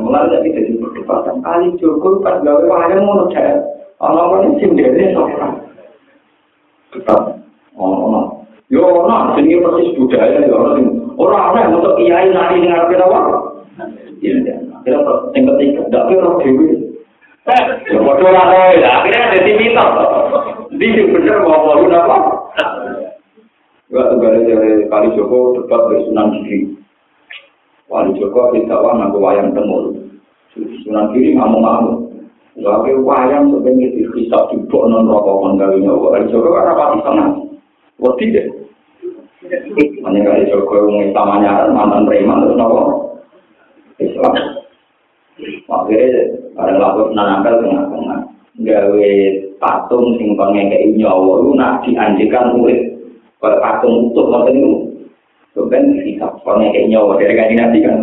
mulai 0.00 0.30
dari 0.30 0.50
jadi 0.54 0.72
perdebatan 0.78 1.42
kali 1.44 1.74
cukup 1.78 2.22
pas 2.24 2.40
gawe 2.42 2.62
wahana 2.66 3.02
mau 3.02 3.26
Ana 4.02 4.42
ini 4.42 4.58
sindene 4.58 5.14
sapa? 5.14 5.48
Tetap 6.92 7.20
ono. 7.78 8.44
Yo 8.68 8.84
ono 8.84 9.38
sing 9.38 9.48
persis 9.62 9.94
budaya 9.96 10.44
yo 10.44 10.54
ono 10.58 10.70
sing 10.76 10.86
ora 11.14 11.54
ana 11.54 11.72
untuk 11.72 11.96
kiai 12.02 12.28
nari 12.34 12.68
arep 12.68 12.90
apa? 13.00 13.20
Iya, 14.20 14.60
kira 14.82 14.98
sing 15.32 15.42
ketiga, 15.46 15.82
ndak 15.88 16.06
kira 16.10 16.30
dhewe. 16.42 16.68
Ya 17.88 17.98
padha 18.00 18.24
ora 18.28 18.42
kowe 18.50 18.74
lah, 18.82 18.92
akhirnya 19.00 19.32
dadi 19.32 19.52
mitos. 19.56 19.90
Di 20.74 20.86
sing 20.90 21.06
bener 21.14 21.38
mau 21.46 21.72
apa? 21.78 22.16
Gak 23.94 24.10
tunggal 24.10 24.42
dari 24.42 24.90
kali 24.90 25.08
Joko 25.14 25.54
debat 25.54 25.86
dari 25.86 26.02
Sunan 26.08 26.34
Giri. 26.42 26.83
Wali 27.92 28.16
Joko 28.16 28.52
kita 28.56 28.74
wah 28.80 28.96
wayang 29.12 29.52
temur. 29.52 29.92
Sunan 30.56 31.12
Giri 31.12 31.36
ngamuk-ngamuk. 31.36 32.16
Lalu 32.54 33.02
wayang 33.02 33.50
sebenarnya 33.50 33.92
dihisap 33.98 34.54
di 34.54 34.62
bawah 34.70 34.86
non 34.86 35.10
rokok 35.10 35.40
menggali 35.42 35.82
nyawa. 35.82 36.16
Kali 36.16 36.30
Joko 36.32 36.48
kan 36.54 36.70
apa 36.70 36.84
di 36.96 37.00
sana? 37.04 37.24
Wah 38.00 38.12
tidak. 38.16 38.46
Hanya 40.00 40.18
kali 40.24 40.48
Joko 40.48 40.88
yang 40.88 41.12
nyaran 41.12 41.76
mantan 41.76 42.08
preman 42.08 42.40
terus 42.46 42.56
nopo 42.56 42.80
Islam. 44.00 44.32
Akhirnya 45.66 46.22
ada 46.54 46.72
lalu 46.78 47.12
nanangkal 47.12 47.60
tengah-tengah. 47.60 48.20
Gawe 48.54 49.10
patung 49.58 50.14
sing 50.14 50.38
pengekei 50.38 50.94
nyawa 50.94 51.42
itu 51.42 51.50
nak 51.58 51.82
dianjikan 51.82 52.54
urip. 52.54 52.80
Kalau 53.42 53.60
patung 53.60 53.94
utuh 54.08 54.24
ngoten 54.30 54.56
itu. 54.56 54.93
Sebenarnya 55.74 56.06
dihisap 56.06 56.32
pengekei 56.46 56.86
nyawa 56.86 57.18
dari 57.18 57.34
kajian 57.34 57.58
nanti 57.58 57.78
kan. 57.82 57.98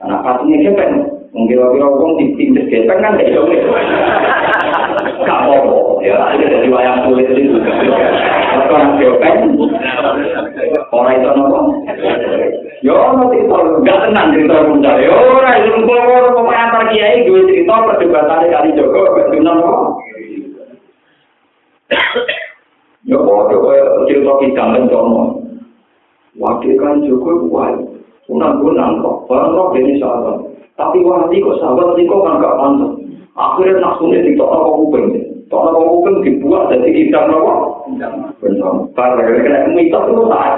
Karena 0.00 0.16
patungnya 0.24 0.56
siapa 0.64 0.84
Mungkin 1.32 1.48
kira-kira 1.48 1.88
wong 1.88 2.12
ditindas 2.20 2.68
gesek 2.68 3.00
kan 3.00 3.16
gak 3.16 3.24
iso. 3.24 3.40
Gak 5.24 5.38
apa-apa, 5.48 6.04
ya 6.04 6.16
ini 6.36 6.44
dari 6.44 6.68
wayang 6.68 7.08
kulit 7.08 7.32
itu. 7.32 7.56
Kalau 7.56 8.68
orang 8.68 9.00
geopeng, 9.00 9.56
orang 10.92 11.16
itu 11.16 11.28
nopo. 11.32 11.58
Yo, 12.84 12.96
nanti 13.16 13.40
itu 13.40 13.56
gak 13.80 14.00
tenang 14.04 14.28
cerita 14.36 14.60
muncul. 14.68 14.96
Yo, 15.00 15.12
orang 15.16 15.56
itu 15.64 15.72
ngomong 15.80 16.36
pemain 16.36 16.68
antar 16.68 16.84
kiai 16.92 17.24
dua 17.24 17.48
cerita 17.48 17.74
perdebatan 17.80 18.52
kali 18.52 18.76
Joko, 18.76 19.00
betul 19.16 19.40
nopo. 19.40 19.72
Yo, 23.08 23.16
kok 23.24 24.04
cerita 24.04 24.32
kita 24.36 24.64
mencono. 24.68 25.41
Wakil 26.40 26.80
kan 26.80 27.04
Joko 27.04 27.48
kuat. 27.48 27.76
Unang-unang 28.30 29.02
kok, 29.02 29.28
barang 29.28 29.52
kok 29.52 29.74
ini 29.76 30.00
salah. 30.00 30.38
Tapi 30.78 31.04
wali 31.04 31.42
kok 31.42 31.58
sahabat 31.60 31.98
kok 31.98 32.22
kan 32.24 32.40
gak 32.40 32.56
pantas. 32.56 32.92
Akhirnya 33.32 33.80
nafsunya 33.80 34.24
di 34.24 34.36
toko 34.36 34.84
kuping. 34.84 35.06
Toko 35.48 35.80
kuping 35.80 36.24
dibuat 36.24 36.68
dari 36.68 36.92
kita 36.92 37.28
apa? 37.28 37.54
Benar. 38.40 38.72
Karena 38.92 39.40
kena 39.40 39.72
mitos 39.72 40.04
itu 40.08 40.24
saat. 40.28 40.54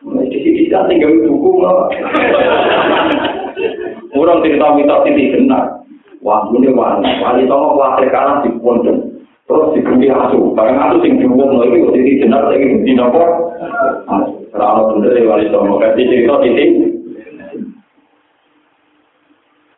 Di 0.00 0.38
sini 0.40 0.50
kita 0.64 0.88
tinggal 0.88 1.28
buku 1.28 1.50
Orang 4.16 4.40
cerita 4.40 4.66
mitos 4.72 5.04
ini 5.08 5.32
benar. 5.36 5.64
Wah, 6.24 6.48
ini 6.52 6.72
wali. 6.72 7.08
Wali 7.20 7.44
toko 7.44 7.76
khawatir 7.76 8.08
kalah 8.08 8.40
di 8.44 8.52
pondok. 8.60 8.96
Terus 9.48 9.72
diganti 9.76 10.06
asu. 10.08 10.52
Barang 10.56 10.78
asu 10.78 10.96
sing 11.04 11.20
diumum 11.20 11.60
lagi, 11.60 11.82
jadi 11.92 12.22
benar 12.24 12.48
lagi 12.48 12.86
di 12.86 12.92
nopo. 12.96 13.49
Kalau 14.60 14.92
bener 14.92 15.16
wali 15.24 15.48
toko 15.48 15.80
kasih 15.80 16.04
cerita 16.04 16.36
titik. 16.44 16.70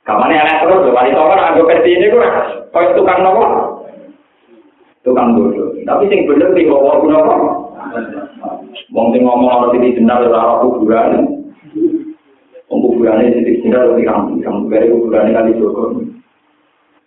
Kamane 0.02 0.34
anak 0.34 0.66
terus, 0.66 0.90
wali 0.90 1.14
toko 1.14 1.30
nak 1.38 1.48
anggo 1.54 1.70
versi 1.70 1.94
ini 1.94 2.10
kok 2.10 2.26
kau 2.74 2.90
tukang 2.98 3.22
nopo? 3.22 3.44
Tukang 5.06 5.38
bodoh. 5.38 5.70
Tapi 5.86 6.10
sing 6.10 6.26
bener 6.26 6.50
di 6.50 6.66
bawah 6.66 6.98
guna 6.98 7.16
apa? 7.22 7.34
Wong 8.90 9.06
sing 9.14 9.22
ngomong 9.22 9.70
orang 9.70 9.78
ini 9.78 9.94
benar 9.94 10.26
ora 10.26 10.58
kuburan. 10.66 11.10
Wong 12.66 12.78
kuburan 12.82 13.22
ini 13.22 13.46
titik 13.46 13.62
benar 13.70 13.94
di 13.94 14.02
kampung, 14.02 14.42
kampung 14.42 14.66
dari 14.66 14.90
kuburan 14.90 15.30
kali 15.30 15.54
Joko. 15.62 16.02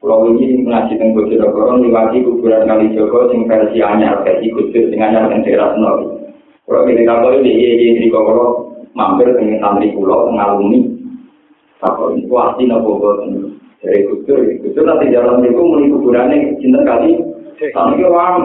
Kalau 0.06 0.30
ini 0.38 0.62
mengaji 0.62 1.02
tentang 1.02 1.18
Bojonegoro, 1.18 1.82
diwaki 1.82 2.24
kuburan 2.24 2.70
kali 2.70 2.96
Joko, 2.96 3.28
sing 3.34 3.44
versi 3.50 3.84
anyar, 3.84 4.24
versi 4.24 4.48
khusus, 4.54 4.94
anyar 4.96 5.28
yang 5.28 5.44
daerah 5.44 5.76
Senawi. 5.76 6.15
Kalau 6.66 6.90
ini 6.90 7.06
kapal 7.06 7.46
ini, 7.46 7.52
iya, 7.54 7.72
iya, 7.78 7.92
di 8.02 8.10
Kokoro, 8.10 8.74
mampir 8.98 9.30
dengan 9.38 9.62
santri 9.62 9.94
pulau, 9.94 10.34
mengalumi, 10.34 10.96
Takut 11.86 12.16
itu 12.16 12.34
hati 12.34 12.64
nopo 12.66 12.98
boten. 12.98 13.62
Dari 13.84 14.08
kusur, 14.10 14.42
kusur 14.64 14.84
nanti 14.88 15.14
jalan 15.14 15.46
itu 15.46 15.62
mulai 15.62 15.92
kuburannya 15.94 16.58
cinta 16.58 16.82
kali. 16.82 17.20
Kami 17.76 18.02
ke 18.02 18.10
wang. 18.10 18.36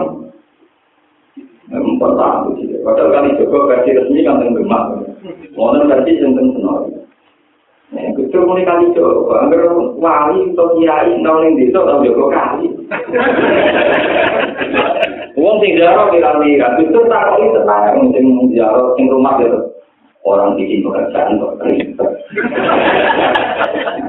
Empat. 1.71 2.19
Padahal 2.83 3.09
kali 3.15 3.29
Joko 3.39 3.65
versi 3.65 3.95
resmi 3.95 4.27
kan 4.27 4.43
tenggemak. 4.43 5.07
Mohon 5.55 5.87
versi 5.87 6.19
tentang 6.19 6.51
senor. 6.53 6.91
Nah, 7.95 8.11
kusur 8.13 8.43
mulai 8.45 8.67
kali 8.67 8.93
Joko. 8.93 9.33
Angger 9.33 9.71
wali 9.97 10.51
atau 10.53 10.75
kiai 10.77 11.15
nol 11.23 11.41
yang 11.47 11.57
desa 11.57 11.79
atau 11.81 12.03
Joko 12.03 12.29
kali. 12.29 12.67
Uang 15.51 15.59
sing 15.67 15.75
jaro 15.75 16.07
kira-kira. 16.15 16.79
Kusur 16.79 17.11
tak 17.11 17.27
kali 17.27 17.51
tenang. 17.51 18.07
Sing 18.15 18.25
jaro 18.55 18.95
sing 18.95 19.11
rumah 19.11 19.35
gitu. 19.43 19.59
orang 20.23 20.55
bikin 20.55 20.85
pekerjaan 20.85 21.41
kok. 21.43 21.59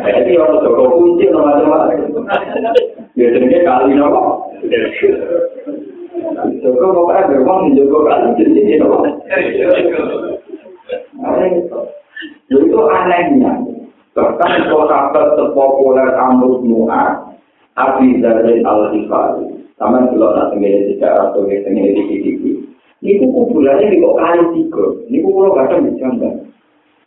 Jadi 0.06 0.30
orang 0.38 0.61
Joko 0.62 0.84
kunci 0.94 1.25
macam-macam. 1.34 2.22
Biasanya 3.18 3.58
kali 3.66 3.96
nopo. 3.96 4.22
Joko 6.62 6.87
pokoknya 6.94 7.26
beruang 7.32 7.75
Joko 7.75 7.99
kali 8.06 8.38
jadi 8.38 8.78
nopo. 8.78 9.02
Itu 12.54 12.78
anehnya. 12.87 13.52
Bahkan 14.12 14.68
sahabat 14.68 15.26
terpopuler 15.40 16.12
Amrul 16.20 16.61
Nu'ad, 16.68 17.40
Abi 17.80 18.20
Zarin 18.20 18.61
Al-Hifari. 18.61 19.51
Sama 19.83 19.99
kalau 20.07 20.31
nak 20.31 20.55
tenggiri 20.55 20.95
sejarah 20.95 21.35
atau 21.35 21.43
tenggiri 21.43 22.07
di 22.07 22.53
Niku 23.03 23.27
kuburannya 23.35 23.91
di 23.91 23.99
kok 23.99 24.15
kali 24.15 24.43
tiga. 24.55 24.85
Niku 25.11 25.29
kalau 25.35 25.59
kadang 25.59 25.91
bercanda. 25.91 26.31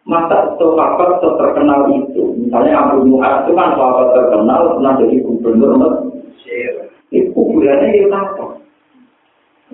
Masa 0.04 0.60
sahabat 0.60 1.24
terkenal 1.24 1.88
itu, 1.96 2.36
misalnya 2.36 2.78
Abu 2.78 3.08
Muhammad 3.08 3.48
itu 3.48 3.52
kan 3.56 3.74
sahabat 3.80 4.08
terkenal, 4.12 4.76
pernah 4.76 4.94
jadi 5.00 5.16
gubernur 5.24 5.72
Mesir. 5.80 6.92
Itu 7.16 7.32
kuburannya 7.32 7.96
di 7.96 8.12
apa? 8.12 8.46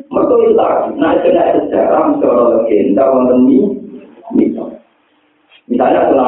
Mereka 0.07 0.33
itu 0.37 0.53
lagi. 0.55 0.89
Nah, 0.95 1.11
itu 1.19 1.27
ada 1.35 1.59
sejarah, 1.67 2.03
misalnya 2.15 2.43
legenda, 2.53 3.03
wonten 3.11 3.39
misalnya. 4.37 4.79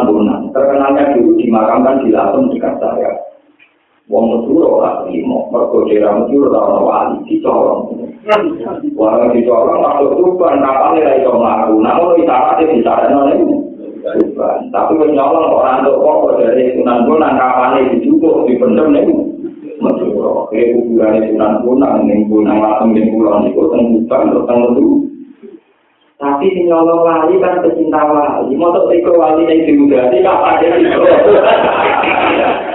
Bonang, 0.03 0.51
terkenalnya 0.51 1.15
dulu 1.15 1.39
dimakamkan 1.39 2.03
di 2.03 2.10
Lampung 2.12 2.51
dekat 2.51 2.75
saya. 2.82 3.13
Wong 4.13 4.29
Madura 4.29 4.70
lah 4.77 4.93
terima, 5.10 5.41
mereka 5.50 5.89
daerah 5.89 6.12
Madura 6.22 6.48
lah 6.53 6.62
orang 6.70 6.86
wali, 6.86 7.17
dicolong. 7.25 7.82
Wong 8.93 9.34
dicolong, 9.34 9.82
masuk 9.82 10.12
tuban, 10.22 10.62
kapalnya 10.62 11.01
lah 11.01 11.13
itu 11.17 11.34
melaku. 11.34 11.74
Namun 11.82 12.13
kita 12.22 12.36
ada 12.38 12.62
di 12.62 12.79
sana, 12.86 13.34
tuban. 14.05 14.70
Tapi 14.70 14.93
menyolong 15.01 15.50
orang 15.50 15.82
untuk 15.82 15.98
pokok 15.98 16.46
dari 16.46 16.77
Sunan 16.77 17.10
Bonang, 17.10 17.41
kapalnya 17.41 17.89
dicukup, 17.89 18.46
dipendem 18.46 18.93
nih. 18.93 19.10
Madura, 19.82 20.46
kayak 20.53 20.77
kuburan 20.77 21.17
Sunan 21.34 21.53
Bonang, 21.65 22.05
nih 22.05 22.22
Bonang 22.29 22.58
Lampung, 22.62 22.93
nih 22.93 23.10
Pulau, 23.10 23.41
nih 23.41 23.50
Koteng 23.58 23.98
Tuban, 23.98 24.29
Koteng 24.29 24.58
Madura. 24.62 25.10
Tapi 26.22 26.55
si 26.55 26.70
nyolong 26.70 27.01
wali 27.01 27.36
kan 27.41 27.65
pecinta 27.65 28.00
wali. 28.05 28.53
Tuh 28.55 28.86
tiko 28.93 29.12
wali 29.17 29.43
yang 29.43 29.65
diudasi, 29.65 30.22
kapan 30.22 30.55
dia 30.62 32.23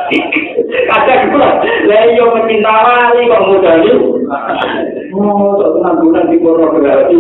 Kula, 0.09 1.51
lah 1.85 2.03
iya 2.09 2.25
pecinta 2.33 2.73
wali 2.73 3.29
kok 3.29 3.45
mudani. 3.45 3.93
Oh, 5.13 5.61
kok 5.61 5.71
tenang 5.77 5.97
bulan 6.01 6.25
di 6.33 6.37
pornografi. 6.41 7.17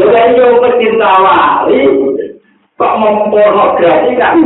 Lah 0.00 0.24
iya 0.32 0.46
pecinta 0.56 1.10
wali 1.20 1.80
kok 2.80 2.96
mau 2.96 3.28
pornografi 3.28 4.10
kan? 4.16 4.36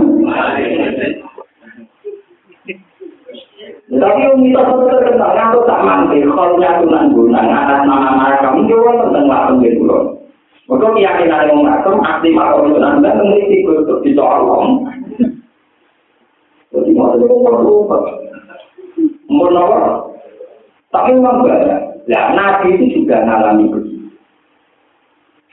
Tapi 3.94 4.20
yang 4.26 4.42
kita 4.42 4.60
terkenal 4.90 5.30
kan 5.38 5.54
tuh 5.54 5.62
tak 5.70 5.80
mandi, 5.86 6.18
kalau 6.26 6.58
tunan 6.58 7.14
gunang, 7.14 7.46
anak 7.46 7.86
nama 7.86 8.42
kamu 8.42 8.66
juga 8.66 9.06
tentang 9.06 9.30
langsung 9.30 9.62
gitu 9.62 9.86
loh. 9.86 10.18
Maka 10.66 10.96
keyakinan 10.96 11.48
yang 11.52 11.60
ngatur, 11.62 12.00
aktif 12.02 12.34
atau 12.34 12.66
dan 12.80 13.04
memiliki 13.04 13.68
kutub 13.68 14.00
di 14.00 14.16
soal 14.16 14.42
Itu. 17.18 17.34
Tapi 20.94 21.10
memang 21.18 21.42
banyak. 21.42 21.80
Nah, 22.06 22.24
Nabi 22.38 22.78
itu 22.78 23.02
juga 23.02 23.26
ngalami 23.26 23.66
begitu. 23.66 24.06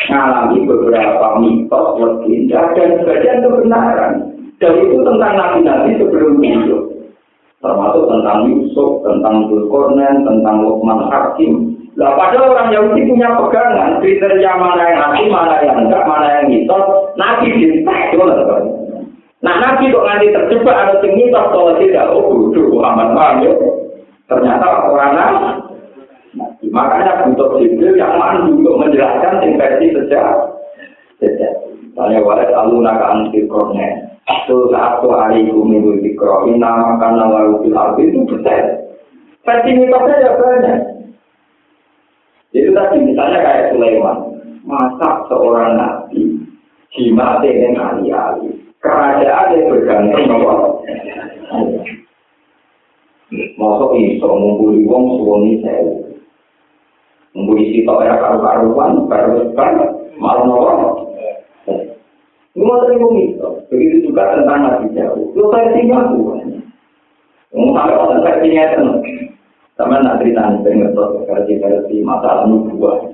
Ngalami 0.06 0.58
beberapa 0.70 1.28
mitos, 1.42 1.88
legenda, 1.98 2.62
dan 2.78 2.90
sebagian 3.02 3.42
kebenaran. 3.42 4.14
Dan 4.62 4.74
itu 4.86 5.02
tentang 5.02 5.34
Nabi-Nabi 5.34 5.98
sebelum 5.98 6.38
itu. 6.44 6.78
Termasuk 7.62 8.04
tentang 8.10 8.50
Yusuf, 8.50 9.02
tentang 9.06 9.50
Zulkarnain, 9.50 10.26
tentang 10.26 10.66
Luqman 10.66 11.10
Hakim. 11.10 11.78
Nah, 11.98 12.18
padahal 12.18 12.58
orang 12.58 12.70
Yahudi 12.74 13.10
punya 13.10 13.30
pegangan, 13.38 14.00
kriteria 14.02 14.54
mana 14.58 14.82
yang 14.82 15.02
hati, 15.02 15.24
mana 15.30 15.56
yang 15.62 15.78
enggak, 15.86 16.06
mana 16.06 16.28
yang 16.40 16.46
mitos. 16.50 16.86
Nabi 17.18 17.48
ditek, 17.58 18.14
itu 18.14 18.26
Nah 19.42 19.58
Nabi 19.58 19.90
kok 19.90 20.06
nanti 20.06 20.30
terjebak 20.30 20.78
ada 20.78 20.94
sing 21.02 21.18
mitos 21.18 21.50
kalau 21.50 21.74
tidak 21.82 22.14
oh 22.14 22.30
bodoh 22.30 22.78
Muhammad 22.78 23.10
paham 23.18 23.36
ya. 23.42 23.52
Ternyata 24.30 24.68
orang 24.86 25.12
nah, 25.18 25.32
makanya 26.70 27.26
butuh 27.26 27.58
Jibril 27.58 27.98
yang 27.98 28.22
mampu 28.22 28.62
untuk 28.62 28.78
menjelaskan 28.80 29.42
sing 29.42 29.58
versi 29.58 29.98
sejarah. 29.98 30.46
Tanya 31.92 32.24
walet 32.24 32.54
aluna 32.54 32.96
ka 32.96 33.06
anti 33.18 33.44
korne. 33.50 34.14
Itu 34.30 34.72
saat 34.72 35.04
hari 35.04 35.44
itu 35.44 35.60
minggu 35.60 36.00
dikro. 36.06 36.48
Ina 36.48 36.72
makan 36.96 37.14
nama 37.20 37.52
fil 37.60 37.76
arti 37.76 38.14
itu 38.14 38.24
betul. 38.30 38.64
Versi 39.42 39.70
mitosnya 39.76 40.22
ya 40.22 40.32
banyak. 40.38 40.80
Itu 42.54 42.70
tadi 42.78 42.98
misalnya 43.04 43.42
kayak 43.42 43.68
Sulaiman. 43.74 44.18
Masa 44.62 45.26
seorang 45.28 45.74
nabi 45.76 46.38
jima 46.94 47.42
dengan 47.42 47.82
ahli-ahli 47.82 48.51
kerajaan 48.82 49.54
yang 49.56 49.70
bergantung 49.70 50.24
nopo. 50.26 50.54
Masuk 53.32 53.92
iso 53.96 54.28
ngumpuli 54.28 54.84
wong 54.90 55.04
suwoni 55.22 55.62
sewu. 55.62 55.94
Ngumpuli 57.32 57.72
sitok 57.72 58.04
ya 58.04 58.20
karu-karuan, 58.20 59.08
baru-baru, 59.08 59.86
malah 60.18 60.44
nopo. 60.44 60.74
Mau 62.58 62.84
terima 62.84 63.08
iso. 63.16 63.64
Begitu 63.72 64.12
juga 64.12 64.36
tentang 64.36 64.68
Nabi 64.68 64.92
Jauh. 64.92 65.32
Lu 65.38 65.48
versinya 65.48 66.12
bukan. 66.12 66.60
Ngomong 67.56 67.72
sampai 67.72 67.96
orang 67.96 68.24
versinya 68.28 68.64
itu. 68.68 68.84
Sama 69.80 70.04
cerita 70.20 70.52
nih, 70.52 70.60
pengen 70.68 70.92
versi-versi 71.26 72.04
masalah 72.04 72.44
nubuah. 72.44 73.11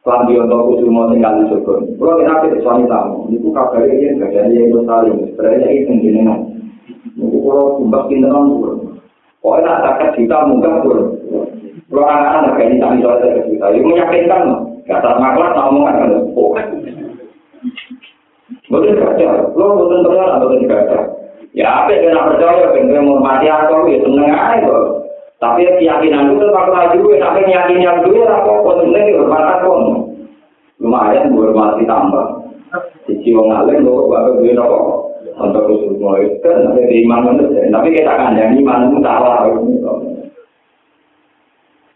Kelambi 0.00 0.32
untuk 0.40 0.64
kusumo 0.72 1.12
tinggal 1.12 1.44
di 1.44 1.52
Jogor. 1.52 1.84
Kalau 2.00 2.16
kita 2.16 2.48
ke 2.48 2.58
suami 2.64 2.88
tamu, 2.88 3.28
itu 3.28 3.52
kabarnya 3.52 3.92
dia 4.00 4.16
nggak 4.16 4.32
jadi 4.32 4.54
yang 4.64 4.80
saling. 4.88 5.28
Sebenarnya 5.36 5.68
itu 5.76 5.92
jenengan. 6.00 6.40
Itu 7.20 7.36
kalau 7.44 7.76
tumbak 7.76 8.08
kinteran 8.08 8.44
pun. 8.48 8.96
Pokoknya 9.44 9.68
nak 9.68 9.80
takat 9.84 10.10
kita 10.16 10.36
munggah 10.48 10.74
pun. 10.80 10.98
Kalau 11.92 12.06
anak-anak 12.08 12.60
ini 12.64 12.80
tak 12.80 12.92
bisa 12.96 13.08
ada 13.12 13.28
kita. 13.44 13.66
Itu 13.76 13.84
meyakinkan. 13.84 14.42
Gak 14.88 15.04
tak 15.04 15.20
maklar, 15.20 15.52
tak 15.52 15.68
omongan 15.68 15.94
kan. 16.00 16.10
Betul 18.70 18.94
baca. 19.02 19.28
Lo 19.52 19.66
betul 19.84 19.98
terkenal 20.06 20.28
atau 20.38 20.48
betul 20.48 20.66
baca. 20.70 20.98
Ya 21.50 21.66
apa 21.82 21.90
yang 21.90 22.14
kena 22.14 22.30
percaya, 22.30 22.70
pengen 22.70 22.94
menghormati 22.94 23.46
aku, 23.50 23.90
ya 23.90 23.98
seneng 24.06 24.30
aja. 24.30 24.99
Tapi 25.40 25.64
keyakinan 25.80 26.36
itu 26.36 26.44
tetap 26.44 26.68
laju, 26.68 27.16
tapi 27.16 27.40
keyakinan 27.48 28.04
itu 28.04 28.20
ya 28.20 28.28
apa-apa, 28.28 28.70
sebenarnya 28.76 29.16
hormat 29.24 29.44
aku. 29.56 29.72
Lumayan, 30.84 31.32
hormati 31.32 31.88
tambah. 31.88 32.44
Sisi 33.08 33.32
wong 33.32 33.48
alim, 33.48 33.88
lo 33.88 34.04
baru 34.12 34.44
gue 34.44 34.52
nopo. 34.52 35.08
Untuk 35.40 35.72
usul 35.72 35.96
mulai, 35.96 36.28
kan 36.44 36.68
ada 36.68 36.84
di 36.84 37.00
iman 37.00 37.40
Tapi 37.72 37.88
kita 37.96 38.12
kan 38.12 38.36
yang 38.36 38.52
iman 38.60 38.92
itu 38.92 38.98
salah. 39.00 39.48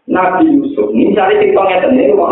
Nabi 0.09 0.45
Yusuf, 0.49 0.89
ini 0.93 1.13
cari 1.13 1.37
tiktoknya 1.45 1.85
sendiri, 1.85 2.17
kok. 2.17 2.29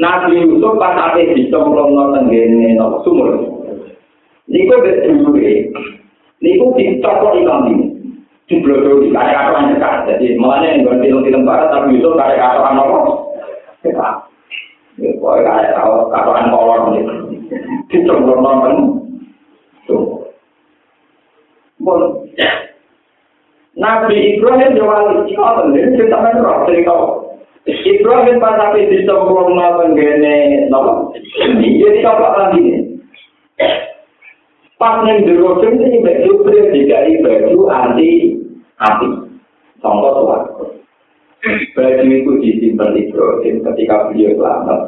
Nabi 0.00 0.48
Yusuf 0.48 0.80
pas 0.80 0.96
ada 0.96 1.20
di 1.20 1.52
cemplong 1.52 1.92
nonton 1.92 2.32
gini, 2.32 2.72
nopo 2.72 3.04
sumur. 3.04 3.36
Niku 4.48 4.74
betul, 4.80 5.36
niku 6.40 6.66
tiktok 6.76 7.36
ikan 7.36 7.68
ini. 7.68 7.81
Diblodori 8.52 9.08
kaya 9.08 9.32
katoran 9.32 9.72
dekat. 9.72 9.96
Jadi 10.12 10.36
mulanya 10.36 10.68
yang 10.76 10.84
gue 10.84 11.00
film-film 11.00 11.48
barat 11.48 11.72
tapi 11.72 11.96
itu 11.96 12.10
kaya 12.12 12.60
apa? 12.60 13.00
Dekat. 13.80 14.14
Ya, 15.00 15.08
pokoknya 15.16 15.48
kaya 15.48 15.68
katoran 16.12 16.52
kolor 16.52 16.80
gitu. 16.92 17.14
Dicembur 17.88 18.38
nonton. 18.44 18.74
Tuh. 19.88 20.28
Bon. 21.80 22.28
Nabi 23.72 24.36
Ibrahim 24.36 24.76
jawab 24.76 25.24
ikatan 25.24 25.72
ini 25.72 25.96
cerita 25.96 26.20
merah 26.20 26.68
cerita. 26.68 26.96
Ibrahim 27.64 28.36
pas 28.36 28.60
tapi 28.60 28.92
dicembur 28.92 29.48
nonton 29.48 29.96
gini, 29.96 30.68
nopo. 30.68 31.16
Jadi 31.16 32.04
apa 32.04 32.28
lagi? 32.36 32.92
Pas 34.82 34.98
neng 35.06 35.22
jero 35.22 35.62
ini 35.62 36.02
baju 36.02 36.42
pria 36.42 36.74
dikai 36.74 37.22
baju 37.22 37.70
anti 37.70 38.34
api. 38.82 39.08
Contoh 39.78 40.10
suatu. 40.22 40.64
Baju 41.74 42.06
itu 42.06 42.32
disimpan 42.38 42.94
di 42.94 43.10
Ibrahim 43.10 43.66
ketika 43.66 44.10
beliau 44.10 44.38
selamat. 44.38 44.80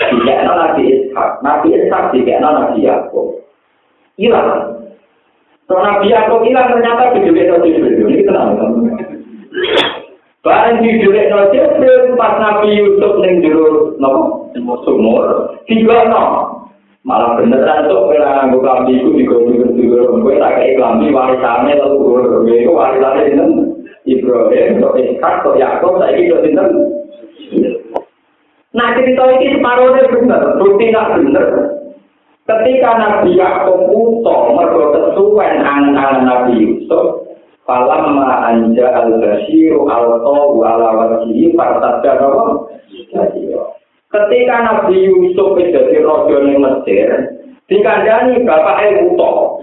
Jika 0.00 0.34
Nabi 0.42 0.82
Ishak, 0.90 1.28
Nabi 1.44 1.68
Ishak 1.76 2.10
jika 2.10 2.40
Nabi 2.42 2.82
Yaakob 2.82 3.46
hilang. 4.18 4.80
So 5.70 5.78
Nabi 5.78 6.10
Yaakob 6.10 6.42
hilang 6.42 6.72
ternyata 6.72 7.14
video 7.14 7.30
itu 7.36 7.78
video 7.78 8.06
ini 8.10 8.26
kenal 8.26 8.58
Barang 10.40 10.80
di 10.80 10.96
jelek 11.04 11.28
no 11.28 11.52
Jibril 11.52 12.16
pas 12.16 12.40
Nabi 12.40 12.72
Yusuf 12.72 13.20
ning 13.20 13.44
jero 13.44 13.92
napa 14.00 14.74
sumur 14.88 15.52
tiga 15.68 16.08
no 16.08 16.24
malah 17.04 17.36
beneran 17.36 17.92
tuh 17.92 18.08
kira 18.08 18.48
nganggo 18.48 18.64
klambi 18.64 18.96
iku 19.04 19.20
digorong 19.20 19.69
kowe 20.08 20.34
tak 20.40 20.56
kei 20.56 20.76
klambi 20.78 21.12
warisane 21.12 21.76
lalu 21.76 21.96
digorong 22.00 22.28
kowe 22.46 22.54
iku 22.56 22.72
warisane 22.72 23.20
dinten 23.28 23.50
Ibrahim 24.08 24.80
Ishak 24.80 25.34
kok 25.44 25.58
Yakub 25.60 26.00
saiki 26.00 26.32
kok 26.32 26.42
dinten 26.44 26.68
Nah 28.70 28.94
cerita 28.94 29.26
ini 29.34 29.58
separuhnya 29.58 30.06
benar, 30.14 30.42
bukti 30.62 30.94
tidak 30.94 31.18
benar. 31.18 31.46
Ketika 32.46 32.90
Nabi 33.02 33.34
Yakub 33.34 33.90
utuh 33.90 34.54
mergo 34.54 34.94
kesuwen 34.94 35.58
angan-angan 35.58 36.22
Nabi 36.22 36.54
Yusuf, 36.62 37.26
Falamma 37.66 38.50
anja 38.50 38.90
al-basyiru 38.90 39.86
al-tawu 39.86 40.58
ala 40.62 40.90
wajhihi 40.98 41.54
fartadda 41.54 42.18
nawa. 42.18 42.66
Ketika 44.10 44.56
Nabi 44.66 45.06
Yusuf 45.06 45.54
jadi 45.54 46.02
raja 46.02 46.36
ning 46.42 46.58
Mesir, 46.58 47.10
dikandani 47.70 48.42
bapak 48.42 48.82
Uto. 49.06 49.62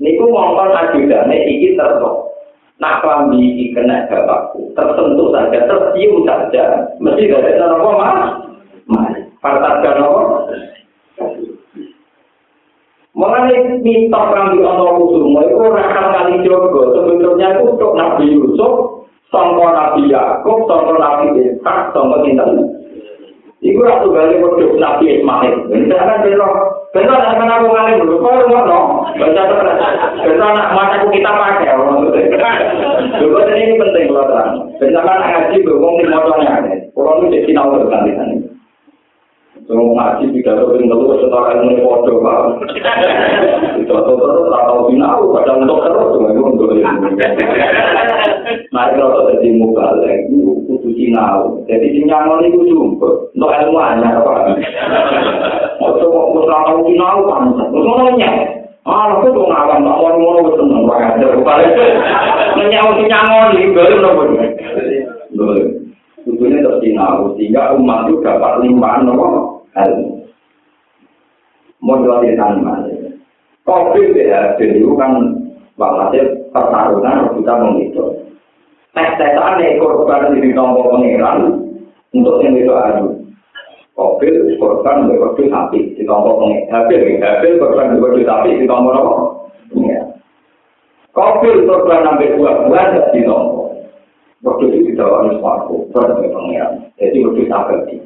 Niku 0.00 0.24
ngomong 0.32 0.72
ajudane 0.72 1.36
iki 1.44 1.76
terus. 1.76 2.32
Nak 2.80 3.04
klambi 3.04 3.36
iki 3.36 3.76
kena 3.76 4.08
bapakku, 4.08 4.72
tersentuh 4.72 5.28
saja, 5.36 5.68
tercium 5.68 6.24
saja, 6.24 6.88
mesti 6.96 7.28
gak 7.28 7.44
ada 7.44 7.76
apa 7.76 7.90
mas? 7.92 8.20
Mas, 8.88 9.12
fartadda 9.44 10.00
nawa. 10.00 10.48
Mengenai 13.12 13.84
minta 13.84 14.16
kami 14.32 14.64
Allah 14.64 14.96
semua 14.96 15.44
itu 15.44 15.60
rakan 15.60 16.06
kali 16.08 16.34
jogo. 16.40 16.96
Sebetulnya 16.96 17.52
itu 17.52 17.68
untuk 17.68 17.92
Nabi 18.00 18.32
Yusuf, 18.32 19.04
sangka 19.28 19.66
Nabi 19.76 20.08
Yakub, 20.08 20.64
sangka 20.64 20.94
Nabi 20.96 21.26
Ishak, 21.36 21.92
sangka 21.92 22.16
Intan. 22.24 22.80
Iku 23.60 23.84
ratu 23.84 24.08
kali 24.08 24.40
produk 24.40 24.72
Nabi 24.80 25.20
Ismail. 25.20 25.68
Ini 25.68 25.92
kan 25.92 26.24
belok. 26.24 26.54
Belok 26.90 27.22
akan 27.22 27.46
aku 27.46 27.66
ngalih 27.70 27.94
dulu. 28.02 28.14
Kau 28.18 28.42
ngono. 28.50 28.80
Baca 29.14 29.42
terus. 29.46 29.78
Belok 30.26 30.48
anak 30.50 30.74
mata 30.74 30.96
kita 31.06 31.30
pakai. 31.30 31.70
Dulu 33.22 33.38
ini 33.46 33.78
penting 33.78 34.10
kalau 34.10 34.26
terang. 34.26 34.50
Bersama 34.82 35.22
ngaji 35.22 35.56
berhubung 35.62 36.02
di 36.02 36.10
motornya. 36.10 36.54
Kalau 36.90 37.22
itu 37.22 37.26
jadi 37.30 37.46
sinau 37.46 37.70
berganti-ganti. 37.78 38.49
Semua 39.70 39.94
ngaji 39.94 40.34
tidak 40.34 40.66
tahu 40.66 40.82
yang 40.82 40.90
lalu 40.90 41.14
setara 41.22 41.62
ini 41.62 41.78
foto 41.78 42.18
pak. 42.18 42.42
Tidak 43.78 44.02
tahu 44.02 44.18
terus 44.18 44.50
atau 44.50 44.90
final, 44.90 45.30
kadang 45.30 45.62
untuk 45.62 45.78
terus 45.86 46.10
cuma 46.10 46.34
itu 46.34 46.42
untuk 46.42 46.74
ini. 46.74 46.82
Nah 48.74 48.90
kalau 48.98 49.30
jadi 49.30 49.48
muka 49.54 49.94
lagi, 50.02 50.26
kudu 50.66 50.90
sinau. 50.98 51.62
Jadi 51.70 51.86
sinyaman 51.94 52.50
itu 52.50 52.66
jumpa, 52.66 53.30
untuk 53.30 53.46
ilmu 53.46 53.78
hanya 53.78 54.18
apa? 54.18 54.58
Waktu 55.78 56.02
mau 56.02 56.34
kurang 56.34 56.62
tahu 56.66 56.78
sinau 56.90 57.30
kan, 57.30 57.54
terus 57.54 57.86
ngomongnya. 57.86 58.30
Ah, 58.82 59.22
aku 59.22 59.30
tuh 59.30 59.46
ngawang, 59.46 59.86
tak 59.86 59.98
mau 60.02 60.18
ngomong 60.18 60.50
seneng 60.58 60.82
banget. 60.82 61.30
Menyau 62.58 62.90
sinyaman 62.98 63.54
ini, 63.54 63.70
baru 63.70 63.96
nopo. 64.02 64.22
Tentunya 66.26 66.58
terus 66.58 66.82
sehingga 67.38 67.78
umat 67.78 68.10
itu 68.10 68.18
dapat 68.18 68.66
limpahan 68.66 69.06
nopo. 69.06 69.59
Ilmu. 69.76 70.26
Modal 71.80 72.20
di 72.24 72.36
sana. 72.36 72.84
Covid 73.64 74.12
ya, 74.18 74.58
itu 74.58 74.92
kan 74.98 75.40
walhasil 75.78 76.26
pertarungan 76.50 77.32
kita 77.38 77.52
menghitung. 77.56 78.14
Tes-tesan 78.90 79.62
korban 79.78 80.34
di 80.34 80.50
tombol 80.50 80.90
pengiran 80.98 81.62
untuk 82.10 82.42
yang 82.42 82.58
itu 82.58 82.74
adu. 82.74 83.22
Covid 83.94 84.58
korban 84.58 85.06
berkode 85.06 85.46
sapi 85.46 85.94
di 85.94 86.02
tombol 86.02 86.42
pengiran. 86.42 86.90
Habil 87.22 87.62
korban 87.62 87.96
berkode 87.96 88.26
sapi 88.26 88.58
di 88.58 88.66
tombol 88.66 88.98
apa? 88.98 89.16
Covid 91.10 91.56
korban 91.70 92.06
sampai 92.06 92.34
buah-buah 92.34 92.86
di 93.14 93.22
tombol. 93.22 93.70
Waktu 94.40 94.72
itu 94.72 94.96
tidak 94.96 95.04
harus 95.04 95.36
waktu, 95.44 95.74
berkode 95.94 96.26
pengiran. 96.34 96.72
Jadi 96.98 97.16
berkode 97.22 97.44
sapi. 97.46 97.96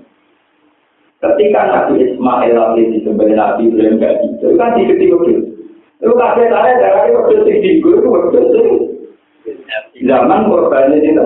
Ketika 1.25 1.61
Nabi 1.73 2.05
Ismail 2.05 2.53
lagi 2.53 2.83
di 2.93 2.99
sebelah 3.01 3.33
Nabi 3.33 3.73
Ibrahim 3.73 3.97
gak 3.97 4.15
gitu, 4.21 4.53
itu 4.53 4.57
kan 4.61 4.77
di 4.77 4.85
ketika 4.85 5.17
itu. 5.25 5.43
Itu 6.05 6.13
kasih 6.21 6.53
saya 6.53 6.73
dari 6.77 7.17
waktu 7.17 7.33
itu 7.41 7.53
di 7.65 7.71
gue 7.81 7.97
waktu 8.05 8.39
itu 8.45 8.65
zaman 10.05 10.53
korbannya 10.53 11.01
itu. 11.01 11.25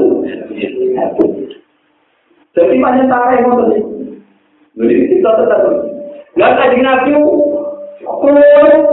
Jadi 2.55 2.75
banyak 2.79 3.07
yang 3.11 3.43
mau 3.51 3.67
tadi. 3.67 3.79
Jadi 4.79 4.95
kita 5.11 5.31
tetap. 5.43 5.63
Gak 6.39 6.55
tadi 6.55 6.79
Nabi 6.79 7.11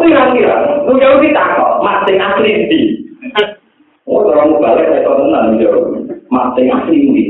pirang-pirang, 0.01 0.63
lu 0.89 0.93
jauh 0.97 1.19
kita 1.21 1.43
kok, 1.55 1.71
mati 1.81 2.13
asli 2.17 2.51
di. 2.67 2.81
Oh, 4.05 4.21
orang 4.21 4.57
balik 4.61 4.85
saya 4.93 5.01
tahu 5.01 5.17
tenang, 5.25 5.57
jauh. 5.57 5.85
Mati 6.29 6.69
asli 6.69 6.97
di. 7.13 7.23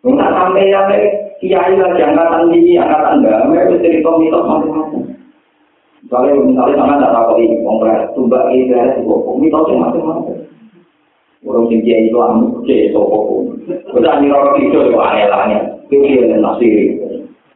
Enggak 0.00 0.32
sampai 0.32 0.72
yang 0.72 0.88
kiai 1.40 1.76
lagi 1.76 2.00
angkatan 2.00 2.48
tinggi, 2.48 2.80
angkatan 2.80 3.20
damai, 3.20 3.68
itu 3.68 3.76
cerita 3.84 4.10
mitos 4.16 4.44
macam-macam. 4.48 5.02
Misalnya, 6.00 6.32
misalnya 6.40 6.74
sama 6.80 6.94
tidak 6.96 7.12
tahu 7.12 7.32
ini, 7.36 7.56
kongres, 7.60 8.02
tumbak 8.16 8.44
ini, 8.50 8.72
dari 8.72 9.04
itu, 9.04 9.14
mitosnya 9.36 9.76
macam-macam. 9.76 10.36
Orang 11.44 11.64
sing 11.68 11.80
kiai 11.84 12.08
itu 12.08 12.18
amu, 12.20 12.64
kiai 12.64 12.88
itu 12.88 13.00
kok. 13.00 13.24
Kita 13.68 14.10
ini 14.20 14.28
orang 14.32 14.56
itu, 14.60 14.78
itu 14.80 14.96
aneh-aneh. 14.96 15.60
Itu 15.88 15.96
kiai 16.00 16.28
yang 16.32 16.40
nasiri. 16.40 16.84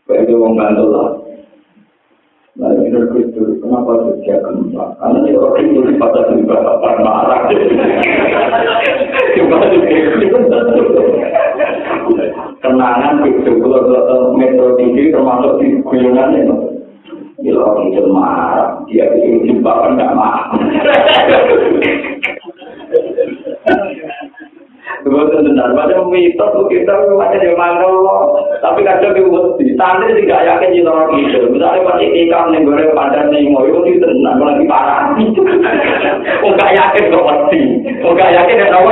Kayak 0.04 0.28
itu 0.28 0.32
orang 0.36 0.56
gantul 0.60 0.88
lah. 0.92 1.08
Nah, 2.60 2.70
ini 2.76 2.88
itu, 2.92 3.53
kenapa 3.64 3.92
dia 4.20 4.36
kembang? 4.44 4.92
Karena 5.00 5.18
dia 5.24 5.40
orang 5.40 5.64
itu 5.72 5.96
pada 5.96 6.20
juga 6.36 6.60
marah. 7.00 7.48
Cuma 9.34 9.56
itu 9.72 11.00
kenangan 12.60 13.24
di 13.24 13.30
sebuah 13.44 13.82
metro 14.36 14.76
tinggi 14.76 15.08
termasuk 15.08 15.52
di 15.64 15.80
guyongan 15.80 16.36
itu. 16.36 16.56
Gila 17.44 17.60
orang 17.60 17.92
itu 17.92 18.08
marah, 18.08 18.68
dia 18.88 19.04
itu 19.16 19.48
jebakan 19.48 19.96
nggak 19.96 20.12
marah. 20.12 20.48
Terus 25.04 25.36
benar, 25.36 25.76
macam 25.76 26.08
mitos 26.08 26.48
tuh 26.56 26.64
kita 26.72 27.12
macam 27.12 27.36
dia 27.36 27.52
mangkel 27.52 27.92
loh. 27.92 28.40
Tapi 28.64 28.80
kadang 28.80 29.12
dia 29.12 29.28
mesti, 29.28 29.76
santri 29.76 30.16
tidak 30.16 30.48
yakin 30.48 30.72
di 30.72 30.80
orang 30.80 31.12
itu. 31.20 31.44
Misalnya 31.52 31.84
pas 31.84 32.00
ikam 32.00 32.44
nih 32.48 32.64
gue 32.64 32.88
pada 32.96 33.28
nih 33.28 33.52
mau 33.52 33.68
itu 33.68 34.00
tenang, 34.00 34.40
lagi 34.40 34.64
parah. 34.64 35.12
Enggak 36.40 36.72
yakin 36.72 37.12
kok 37.12 37.26
mesti, 37.28 37.60
enggak 38.00 38.32
yakin 38.32 38.62
ya 38.64 38.66
tahu. 38.72 38.88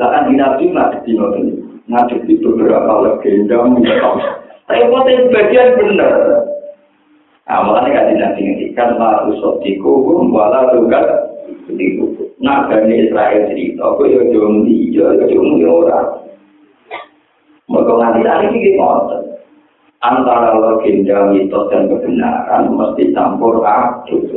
Lah 0.00 0.08
kan 0.08 0.22
di 0.26 0.34
nabi 0.40 0.64
nabi 0.72 0.96
di 1.04 1.12
nabi 1.12 1.40
nabi 1.84 2.16
di 2.24 2.34
beberapa 2.40 2.92
legenda 3.04 3.60
mitos. 3.68 4.24
Tapi 4.64 4.88
potensi 4.88 5.28
bagian 5.28 5.76
benar. 5.76 6.16
Nah, 7.44 7.60
makanya 7.60 7.92
kan 7.92 8.08
di 8.08 8.14
nabi 8.16 8.40
ngendikan 8.40 8.96
la 8.96 9.28
usodiku 9.28 10.16
wala 10.32 10.72
tugas 10.72 11.23
itu. 11.78 12.06
Nah, 12.42 12.68
dari 12.68 13.08
Israel 13.08 13.50
aku 13.80 14.02
ya 14.10 14.20
jom 14.30 14.68
dia, 14.68 15.06
ya 15.16 15.24
jom 15.30 15.56
dia 15.56 15.68
orang. 15.70 16.24
Mereka 17.64 17.92
nganti 17.96 18.20
tadi 18.20 18.46
ini 18.52 18.70
ngotot. 18.76 19.22
Antara 20.04 20.52
legenda 20.60 21.32
mitos 21.32 21.72
dan 21.72 21.88
kebenaran 21.88 22.76
mesti 22.76 23.08
campur 23.16 23.64
aduk. 23.64 24.36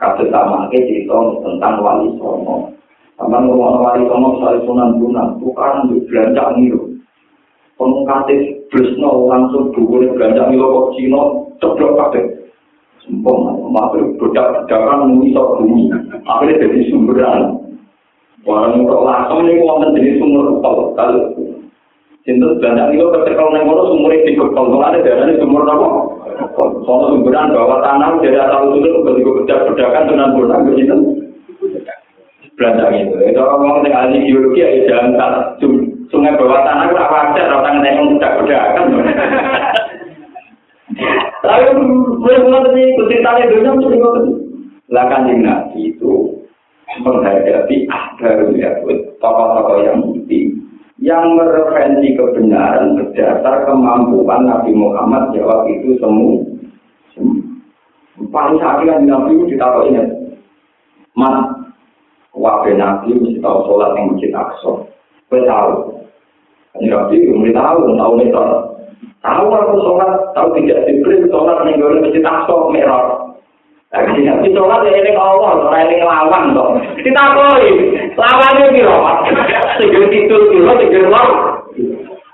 Kasus 0.00 0.32
sama 0.34 0.66
cerita 0.74 1.14
tentang 1.46 1.78
wali 1.78 2.10
songo. 2.18 2.74
Sama 3.14 3.38
ngomong 3.38 3.84
wali 3.84 4.02
songo 4.10 4.42
soal 4.42 4.58
sunan 4.66 4.98
sunan, 4.98 5.38
bukan 5.38 5.94
belanja 6.10 6.58
milu. 6.58 6.98
Pengkatih 7.78 8.66
Bresno 8.66 9.30
langsung 9.30 9.70
dukung 9.76 10.10
belanja 10.16 10.50
milu 10.50 10.66
kok 10.66 10.88
Cina 10.98 11.22
ceplok 11.62 11.94
kabeh. 11.94 12.39
Sumpah, 13.04 13.36
makhluk 13.72 14.20
bedak-bedakan 14.20 15.08
mengisok 15.08 15.60
bumi. 15.60 15.88
Akhirnya 16.28 16.60
jadi 16.68 16.80
sumberan. 16.92 17.40
Barang 18.40 18.84
untuk 18.84 19.04
langsung 19.04 19.44
ini 19.44 19.60
wonten 19.60 19.96
jadi 19.96 20.20
sumber. 20.20 20.60
Kalau 20.60 20.92
Sinten 22.20 22.60
belanja 22.60 22.92
milu 22.92 23.08
ketekel 23.16 23.48
neng 23.48 23.64
kono 23.64 23.82
sumure 23.88 24.16
dikepal. 24.28 24.68
Kalau 24.68 24.84
ada 24.84 25.00
darahnya 25.00 25.40
sumur 25.40 25.64
apa? 25.64 25.88
Soalnya 26.84 27.06
sumberan 27.16 27.56
bawah 27.56 27.80
tanah 27.80 28.20
jadi 28.20 28.44
asal 28.44 28.76
usulnya 28.76 29.00
begitu 29.08 29.30
bedak-bedakan 29.40 30.04
sunan 30.12 30.30
sunan 30.36 30.60
begitu. 30.68 30.96
belanja 32.60 32.92
itu. 32.92 33.16
Itu 33.24 33.40
orang 33.40 33.80
dengan 33.80 34.04
ahli 34.04 34.28
geologi 34.28 34.60
ya 34.60 34.68
jalan 34.84 35.16
sungai 36.12 36.36
bawah 36.36 36.60
tanah 36.60 36.92
itu 36.92 36.96
apa 37.00 37.16
aja 37.32 37.42
orang 37.56 37.80
yang 37.80 38.20
tidak 38.20 38.36
gue 42.20 42.34
ngomong 42.44 42.62
tadi 42.68 42.82
cerita 43.00 43.30
dunia 43.48 43.70
mesti 43.74 43.96
ngomong. 43.96 44.26
Lah 44.90 45.06
kan 45.06 45.30
nabi 45.30 45.94
itu 45.94 46.42
menghadapi 46.98 47.86
ahbarul 47.86 48.58
Yahud, 48.58 48.98
tokoh-tokoh 49.22 49.78
yang 49.86 50.02
bukti 50.02 50.50
yang 51.00 51.32
mereferensi 51.32 52.12
kebenaran 52.12 52.98
berdasar 52.98 53.64
kemampuan 53.64 54.44
Nabi 54.44 54.76
Muhammad 54.76 55.32
jawab 55.32 55.64
itu 55.72 55.96
semua. 55.96 56.44
Paling 58.20 58.60
sakit 58.60 58.84
kan 58.84 59.08
Nabi 59.08 59.32
itu 59.32 59.56
ditaruh 59.56 59.88
ini. 59.88 60.02
Mas, 61.16 61.56
wabah 62.36 62.68
Nabi 62.76 63.16
mesti 63.16 63.40
tahu 63.40 63.58
sholat 63.64 63.96
yang 63.96 64.12
masjid 64.12 64.30
Aqsa. 64.36 64.72
Gue 65.32 65.40
tahu. 65.48 65.72
Nabi 66.84 67.16
mesti 67.16 67.50
tahu, 67.56 67.78
tahu 67.96 68.12
metode. 68.20 68.69
Tahu 69.20 69.52
aku 69.52 69.74
sholat, 69.84 70.32
tahu 70.32 70.48
tidak 70.56 70.88
diberi 70.88 71.28
sholat 71.28 71.60
yang 71.68 71.76
gue 71.76 72.00
masjid 72.00 72.24
Aqsa 72.24 72.56
merah. 72.72 73.36
Tapi 73.92 74.48
sholat 74.56 74.80
ya 74.88 74.96
ini 74.96 75.12
Allah, 75.12 75.60
orang 75.60 75.92
ini 75.92 76.00
lawan 76.00 76.56
dong. 76.56 76.80
Kita 77.04 77.24
koi, 77.36 77.68
lawannya 78.16 78.66
kira, 78.72 78.96
segera 79.76 80.06
tidur 80.08 80.42
kira, 80.48 80.72
segera 80.80 81.08
lawan. 81.12 81.40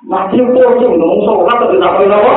Masih 0.07 0.47
pusing, 0.47 0.95
ngomong 0.95 1.27
sholat, 1.27 1.59
tapi 1.59 1.75
tak 1.83 1.91
koi 1.99 2.07
apa? 2.07 2.33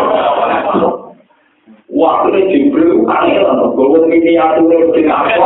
Waktu 1.90 2.28
ini 2.34 2.42
jibril, 2.50 3.06
aneh 3.06 3.38
lah, 3.46 3.54
gue 3.54 4.02
ini 4.10 4.34
aku 4.34 4.66
ini 4.66 5.10
apa? 5.14 5.46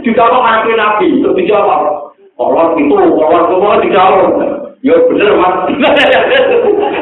Juga 0.00 0.24
kok 0.24 0.40
ngakuin 0.40 0.80
nabi, 0.80 1.20
terus 1.20 1.36
dijawab. 1.36 2.16
Allah 2.40 2.72
itu, 2.80 2.96
Allah 2.96 3.40
semua 3.52 3.76
dijawab. 3.84 4.40
Ya 4.80 4.96
bener, 5.04 5.36
mas. 5.36 5.68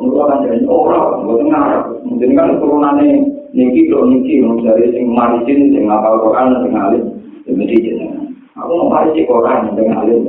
Menurut 0.00 0.32
kan 0.32 0.48
jadi 0.48 0.64
orang, 0.64 1.28
buat 1.28 1.44
ngarep. 1.44 1.84
Mungkin 2.08 2.32
kan 2.32 2.56
turunannya 2.56 3.20
niki 3.52 3.92
do 3.92 4.08
niki. 4.08 4.40
Dari 4.64 4.96
sing 4.96 5.12
marisin 5.12 5.76
sing 5.76 5.84
ngapal 5.84 6.24
Quran 6.24 6.56
sing 6.64 6.72
alim. 6.72 7.04
Mesti 7.44 7.76
jenengan. 7.84 8.32
Aku 8.56 8.72
mau 8.80 8.88
marisin 8.88 9.28
Quran 9.28 9.76
sing 9.76 9.88
alim. 9.92 10.20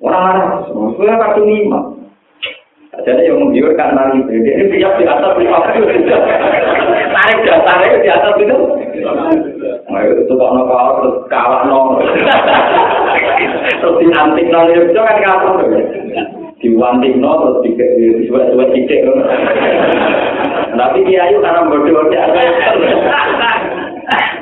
Orang 0.00 0.24
arah. 0.32 0.50
Semuanya 0.72 1.20
kartu 1.20 1.44
lima 1.44 1.96
jadi 3.04 3.28
yang 3.28 3.44
menggiurkan 3.44 3.92
nari 3.92 4.24
ini 4.24 4.72
siap 4.80 4.96
di 4.96 5.04
atas 5.04 5.36
lima 5.36 5.60
tarik 7.12 7.38
dasarnya 7.44 8.00
di 8.00 8.08
atas 8.08 8.34
itu. 8.40 8.56
Ayo 9.92 10.10
itu 10.24 10.32
kok 10.32 10.52
nopo 10.56 10.74
terus 10.74 11.16
kalah 11.28 11.68
no 11.68 12.00
terus 13.78 13.94
diantik 14.00 14.48
no 14.48 14.60
itu 14.72 14.96
kan 14.96 15.16
kalah 15.20 15.60
diwanting 16.66 17.22
no 17.22 17.62
terus 17.62 17.78
disuat-suat 18.26 18.74
titik 18.74 19.06
tapi 20.76 20.98
dia 21.06 21.30
itu 21.30 21.38
karena 21.40 21.70
bodoh 21.70 22.10
dia 22.10 22.26
saya 22.28 22.52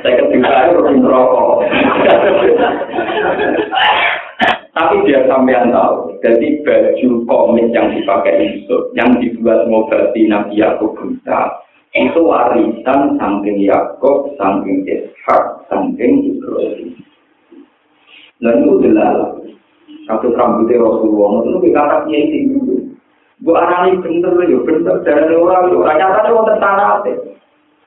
ketika 0.03 0.69
itu 0.69 0.77
pergi 0.77 0.95
merokok. 1.01 1.65
Tapi 4.75 4.95
dia 5.07 5.23
sampean 5.31 5.71
tahu 5.71 6.19
jadi 6.19 6.47
baju 6.67 7.09
komik 7.23 7.71
yang 7.71 7.95
dipakai 7.95 8.43
Yusuf 8.43 8.91
yang 8.91 9.07
dibuat 9.23 9.71
Mobati 9.71 10.27
Nabi 10.27 10.59
Yakub 10.59 10.99
Buta 10.99 11.63
itu 11.95 12.19
warisan 12.19 13.15
samping 13.15 13.63
Yakub 13.63 14.35
samping 14.35 14.83
Ishak 14.83 15.63
samping 15.71 16.35
Ibrahim. 16.35 16.91
Dan 18.43 18.67
itu 18.67 18.83
satu 20.05 20.33
rambutnya 20.37 20.81
Rasulullah 20.81 21.45
itu 21.45 21.57
kita 21.69 21.81
kata 21.81 21.97
kiai 22.05 22.25
tinggi 22.29 22.75
Bu 23.43 23.51
arani 23.51 23.99
bener 23.99 24.31
ya 24.47 24.57
bener 24.63 24.95
dari 25.03 25.35
orang 25.35 25.75
orang 25.75 25.97
nyata 25.99 26.31
wonten 26.31 26.57
sanate. 26.57 27.13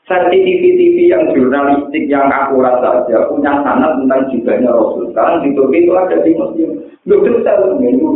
TV 0.08 0.56
TV 0.56 0.96
yang 1.12 1.28
jurnalistik 1.36 2.08
yang 2.08 2.32
akurat 2.32 2.80
saja 2.80 3.28
punya 3.28 3.60
sanat 3.60 3.92
tentang 4.00 4.24
jibanya 4.32 4.72
Rasul. 4.72 5.12
Sekarang 5.12 5.44
di 5.44 5.52
Turki 5.52 5.84
itu 5.84 5.92
ada 5.92 6.16
di 6.24 6.32
muslim. 6.32 6.80
Lu 7.04 7.20
bisa 7.20 7.60
itu 7.60 8.08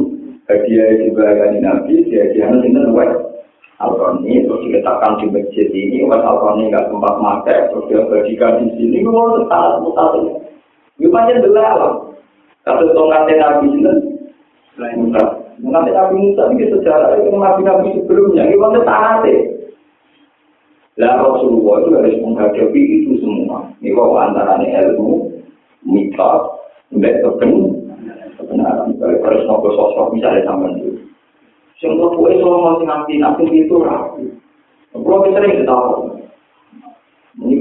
hadiah 0.48 0.88
dari 1.12 1.58
Nabi, 1.60 1.94
dia 2.08 2.32
dia 2.32 2.48
nanti 2.48 2.72
wes 2.72 3.12
Al-Qurani 3.82 4.46
terus 4.46 4.62
diletakkan 4.62 5.20
di 5.20 5.26
masjid 5.32 5.68
ini, 5.68 6.06
wes 6.08 6.22
Al-Qurani 6.22 6.72
nggak 6.72 6.88
sempat 6.88 7.14
makai, 7.20 7.68
terus 7.68 7.84
dia 7.92 8.00
bagikan 8.08 8.62
di 8.64 8.66
sini, 8.76 9.04
gue 9.04 9.12
mau 9.12 9.40
sanat 9.48 9.80
mutasi. 9.84 10.20
Gue 10.96 11.10
panjang 11.12 11.44
belah 11.44 12.11
Kata 12.62 12.94
tongkatnya 12.94 13.34
Nabi 13.42 13.66
selain 14.78 15.10
Nanti 15.62 15.90
Nabi 15.94 16.14
Musa 16.18 16.50
ini 16.50 16.66
sejarah 16.74 17.22
itu 17.22 17.38
nabi-nabi 17.38 17.94
sebelumnya, 18.02 18.50
ini 18.50 18.58
wonten 18.58 18.82
sanate. 18.82 19.34
Lah 20.98 21.22
Rasulullah 21.22 21.86
itu 21.86 21.90
harus 21.94 22.16
menghadapi 22.18 22.80
itu 22.82 23.22
semua. 23.22 23.70
Ini 23.78 23.94
kok 23.94 24.12
antara 24.18 24.58
ilmu, 24.58 25.38
mitos, 25.86 26.42
keben, 26.90 27.52
kebenaran. 28.36 28.92
Kalau 28.98 29.22
harus 29.22 29.44
ngobrol 29.46 29.72
sosok 29.78 30.06
misalnya 30.18 30.44
sama 30.44 30.74
itu. 30.76 30.98
Yang 31.82 32.14
kue 32.14 32.30
itu 32.30 32.46
masih 32.46 32.86
nanti 32.86 33.12
nanti 33.18 33.42
itu 33.48 33.74
rapi. 33.78 34.26
Kalau 34.92 35.24
kita 35.24 35.38
sering 35.40 35.62
ketahui. 35.64 36.10
Ini 37.40 37.54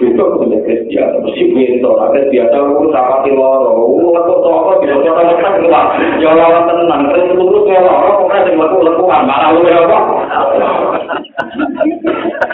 Besok 0.00 0.40
punya 0.40 0.56
Kristian, 0.64 1.20
mesti 1.20 1.52
besok, 1.52 2.00
ada 2.00 2.24
biasa 2.32 2.56
aku 2.56 2.88
sama 2.88 3.20
di 3.20 3.36
loro, 3.36 3.84
aku 4.16 4.32
toko 4.40 4.80
di 4.80 4.88
loro 4.88 5.12
tekan 5.12 5.60
keluar, 5.60 5.92
ya 6.16 6.32
lawan 6.32 6.64
tenang, 6.72 7.12
terus 7.12 7.36
terus 7.36 7.68
ya 7.68 7.84
loro, 7.84 8.24
pokoknya 8.24 8.48
di 8.48 8.56
loro 8.56 8.80
lekuan, 8.80 9.28
malah 9.28 9.52
lu 9.52 9.60
ya 9.68 9.84
kok. 9.84 10.04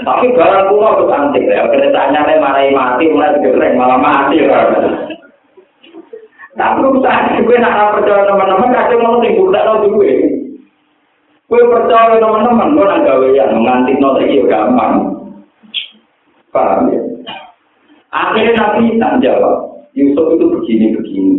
Tapi 0.02 0.26
barang 0.34 0.64
kuno 0.74 0.88
tuh 0.98 1.06
cantik 1.06 1.46
ya, 1.46 1.70
keretanya 1.70 2.26
nih 2.26 2.42
marai 2.42 2.74
mati, 2.74 3.14
mulai 3.14 3.38
digereng 3.38 3.78
malah 3.78 3.98
mati 4.02 4.42
kan. 4.42 4.66
Tapi 6.58 6.82
usaha 6.82 7.30
gue 7.30 7.56
nak 7.62 7.94
percaya 7.94 8.26
teman-teman, 8.26 8.74
kadang 8.74 9.06
mau 9.06 9.22
timbul 9.22 9.54
tak 9.54 9.70
tahu 9.70 10.02
gue. 10.02 10.12
Gue 11.46 11.62
percaya 11.62 12.18
teman-teman, 12.18 12.74
gue 12.74 12.90
nak 12.90 13.06
gawe 13.06 13.26
yang 13.30 13.54
nganti 13.62 13.94
nol 14.02 14.18
gampang. 14.50 15.25
Paham 16.56 16.88
ya? 16.88 17.00
Akhirnya 18.16 18.56
Nabi 18.56 18.96
tak 18.96 19.20
jawab. 19.20 19.76
Yusuf 19.92 20.24
itu 20.36 20.44
begini-begini. 20.48 21.36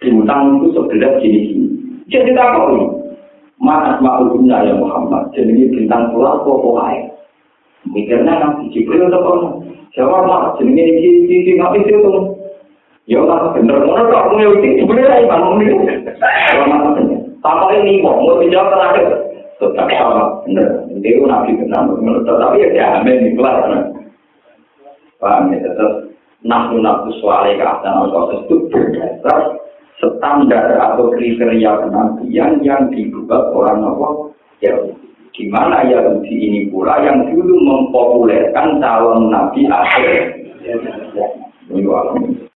Bintang 0.00 0.64
itu 0.64 0.72
sebelah 0.72 1.20
gini-gini. 1.20 1.68
Jadi 2.08 2.32
tak 2.32 2.56
tahu. 2.56 3.04
Mana 3.60 4.00
ma'ulumnya 4.00 4.64
ya 4.64 4.74
Muhammad. 4.80 5.28
Jadi 5.36 5.50
ini 5.52 5.68
bintang 5.74 6.14
pulau 6.14 6.40
kok 6.40 6.80
air. 6.88 7.04
Mikirnya 7.88 8.32
Nabi 8.40 8.72
Jibril 8.72 9.12
atau 9.12 9.20
apa? 9.20 9.48
Jawab 9.96 10.24
mak. 10.24 10.44
Jadi 10.56 10.72
ini 10.72 10.92
gini-gini. 11.28 11.60
Nabi 11.60 11.84
itu. 11.84 12.12
Ya 13.08 13.24
Allah, 13.24 13.56
bener. 13.56 13.80
Mana 13.88 14.04
tak 14.12 14.28
punya 14.28 14.46
itu. 14.52 14.84
Sebenarnya 14.84 15.24
iman. 15.24 15.60
Tanpa 17.40 17.72
ini 17.76 18.04
mau. 18.04 18.20
Mau 18.20 18.40
dijawab 18.40 18.72
terakhir. 18.72 19.06
Tetap 19.58 19.88
sama. 19.88 20.24
Bener. 20.44 20.68
Itu 20.96 21.24
Nabi 21.24 21.56
benar. 21.56 21.88
Tapi 22.24 22.56
ya 22.62 22.68
jamin. 22.76 23.32
Ikhlas. 23.32 23.97
paham 25.18 25.54
ya 25.54 25.58
tetap 25.62 25.92
nafsu 26.46 26.76
nafsu 26.78 27.10
soalnya 27.18 27.58
keadaan 27.58 28.08
atau 28.10 28.46
itu 28.46 28.56
berdasar 28.70 29.58
standar 29.98 30.78
atau 30.78 31.10
kriteria 31.10 31.82
kenabian 31.82 32.62
yang 32.62 32.86
dibuat 32.94 33.50
orang 33.50 33.82
apa? 33.82 34.08
Ya 34.62 34.74
gimana 35.34 35.86
ya 35.86 36.02
di 36.22 36.34
ini 36.34 36.60
pula 36.70 37.02
yang 37.02 37.30
dulu 37.30 37.54
mempopulerkan 37.62 38.78
calon 38.78 39.30
nabi 39.30 39.66
akhir. 39.66 40.38
Ya, 40.62 40.74
ya. 41.14 41.26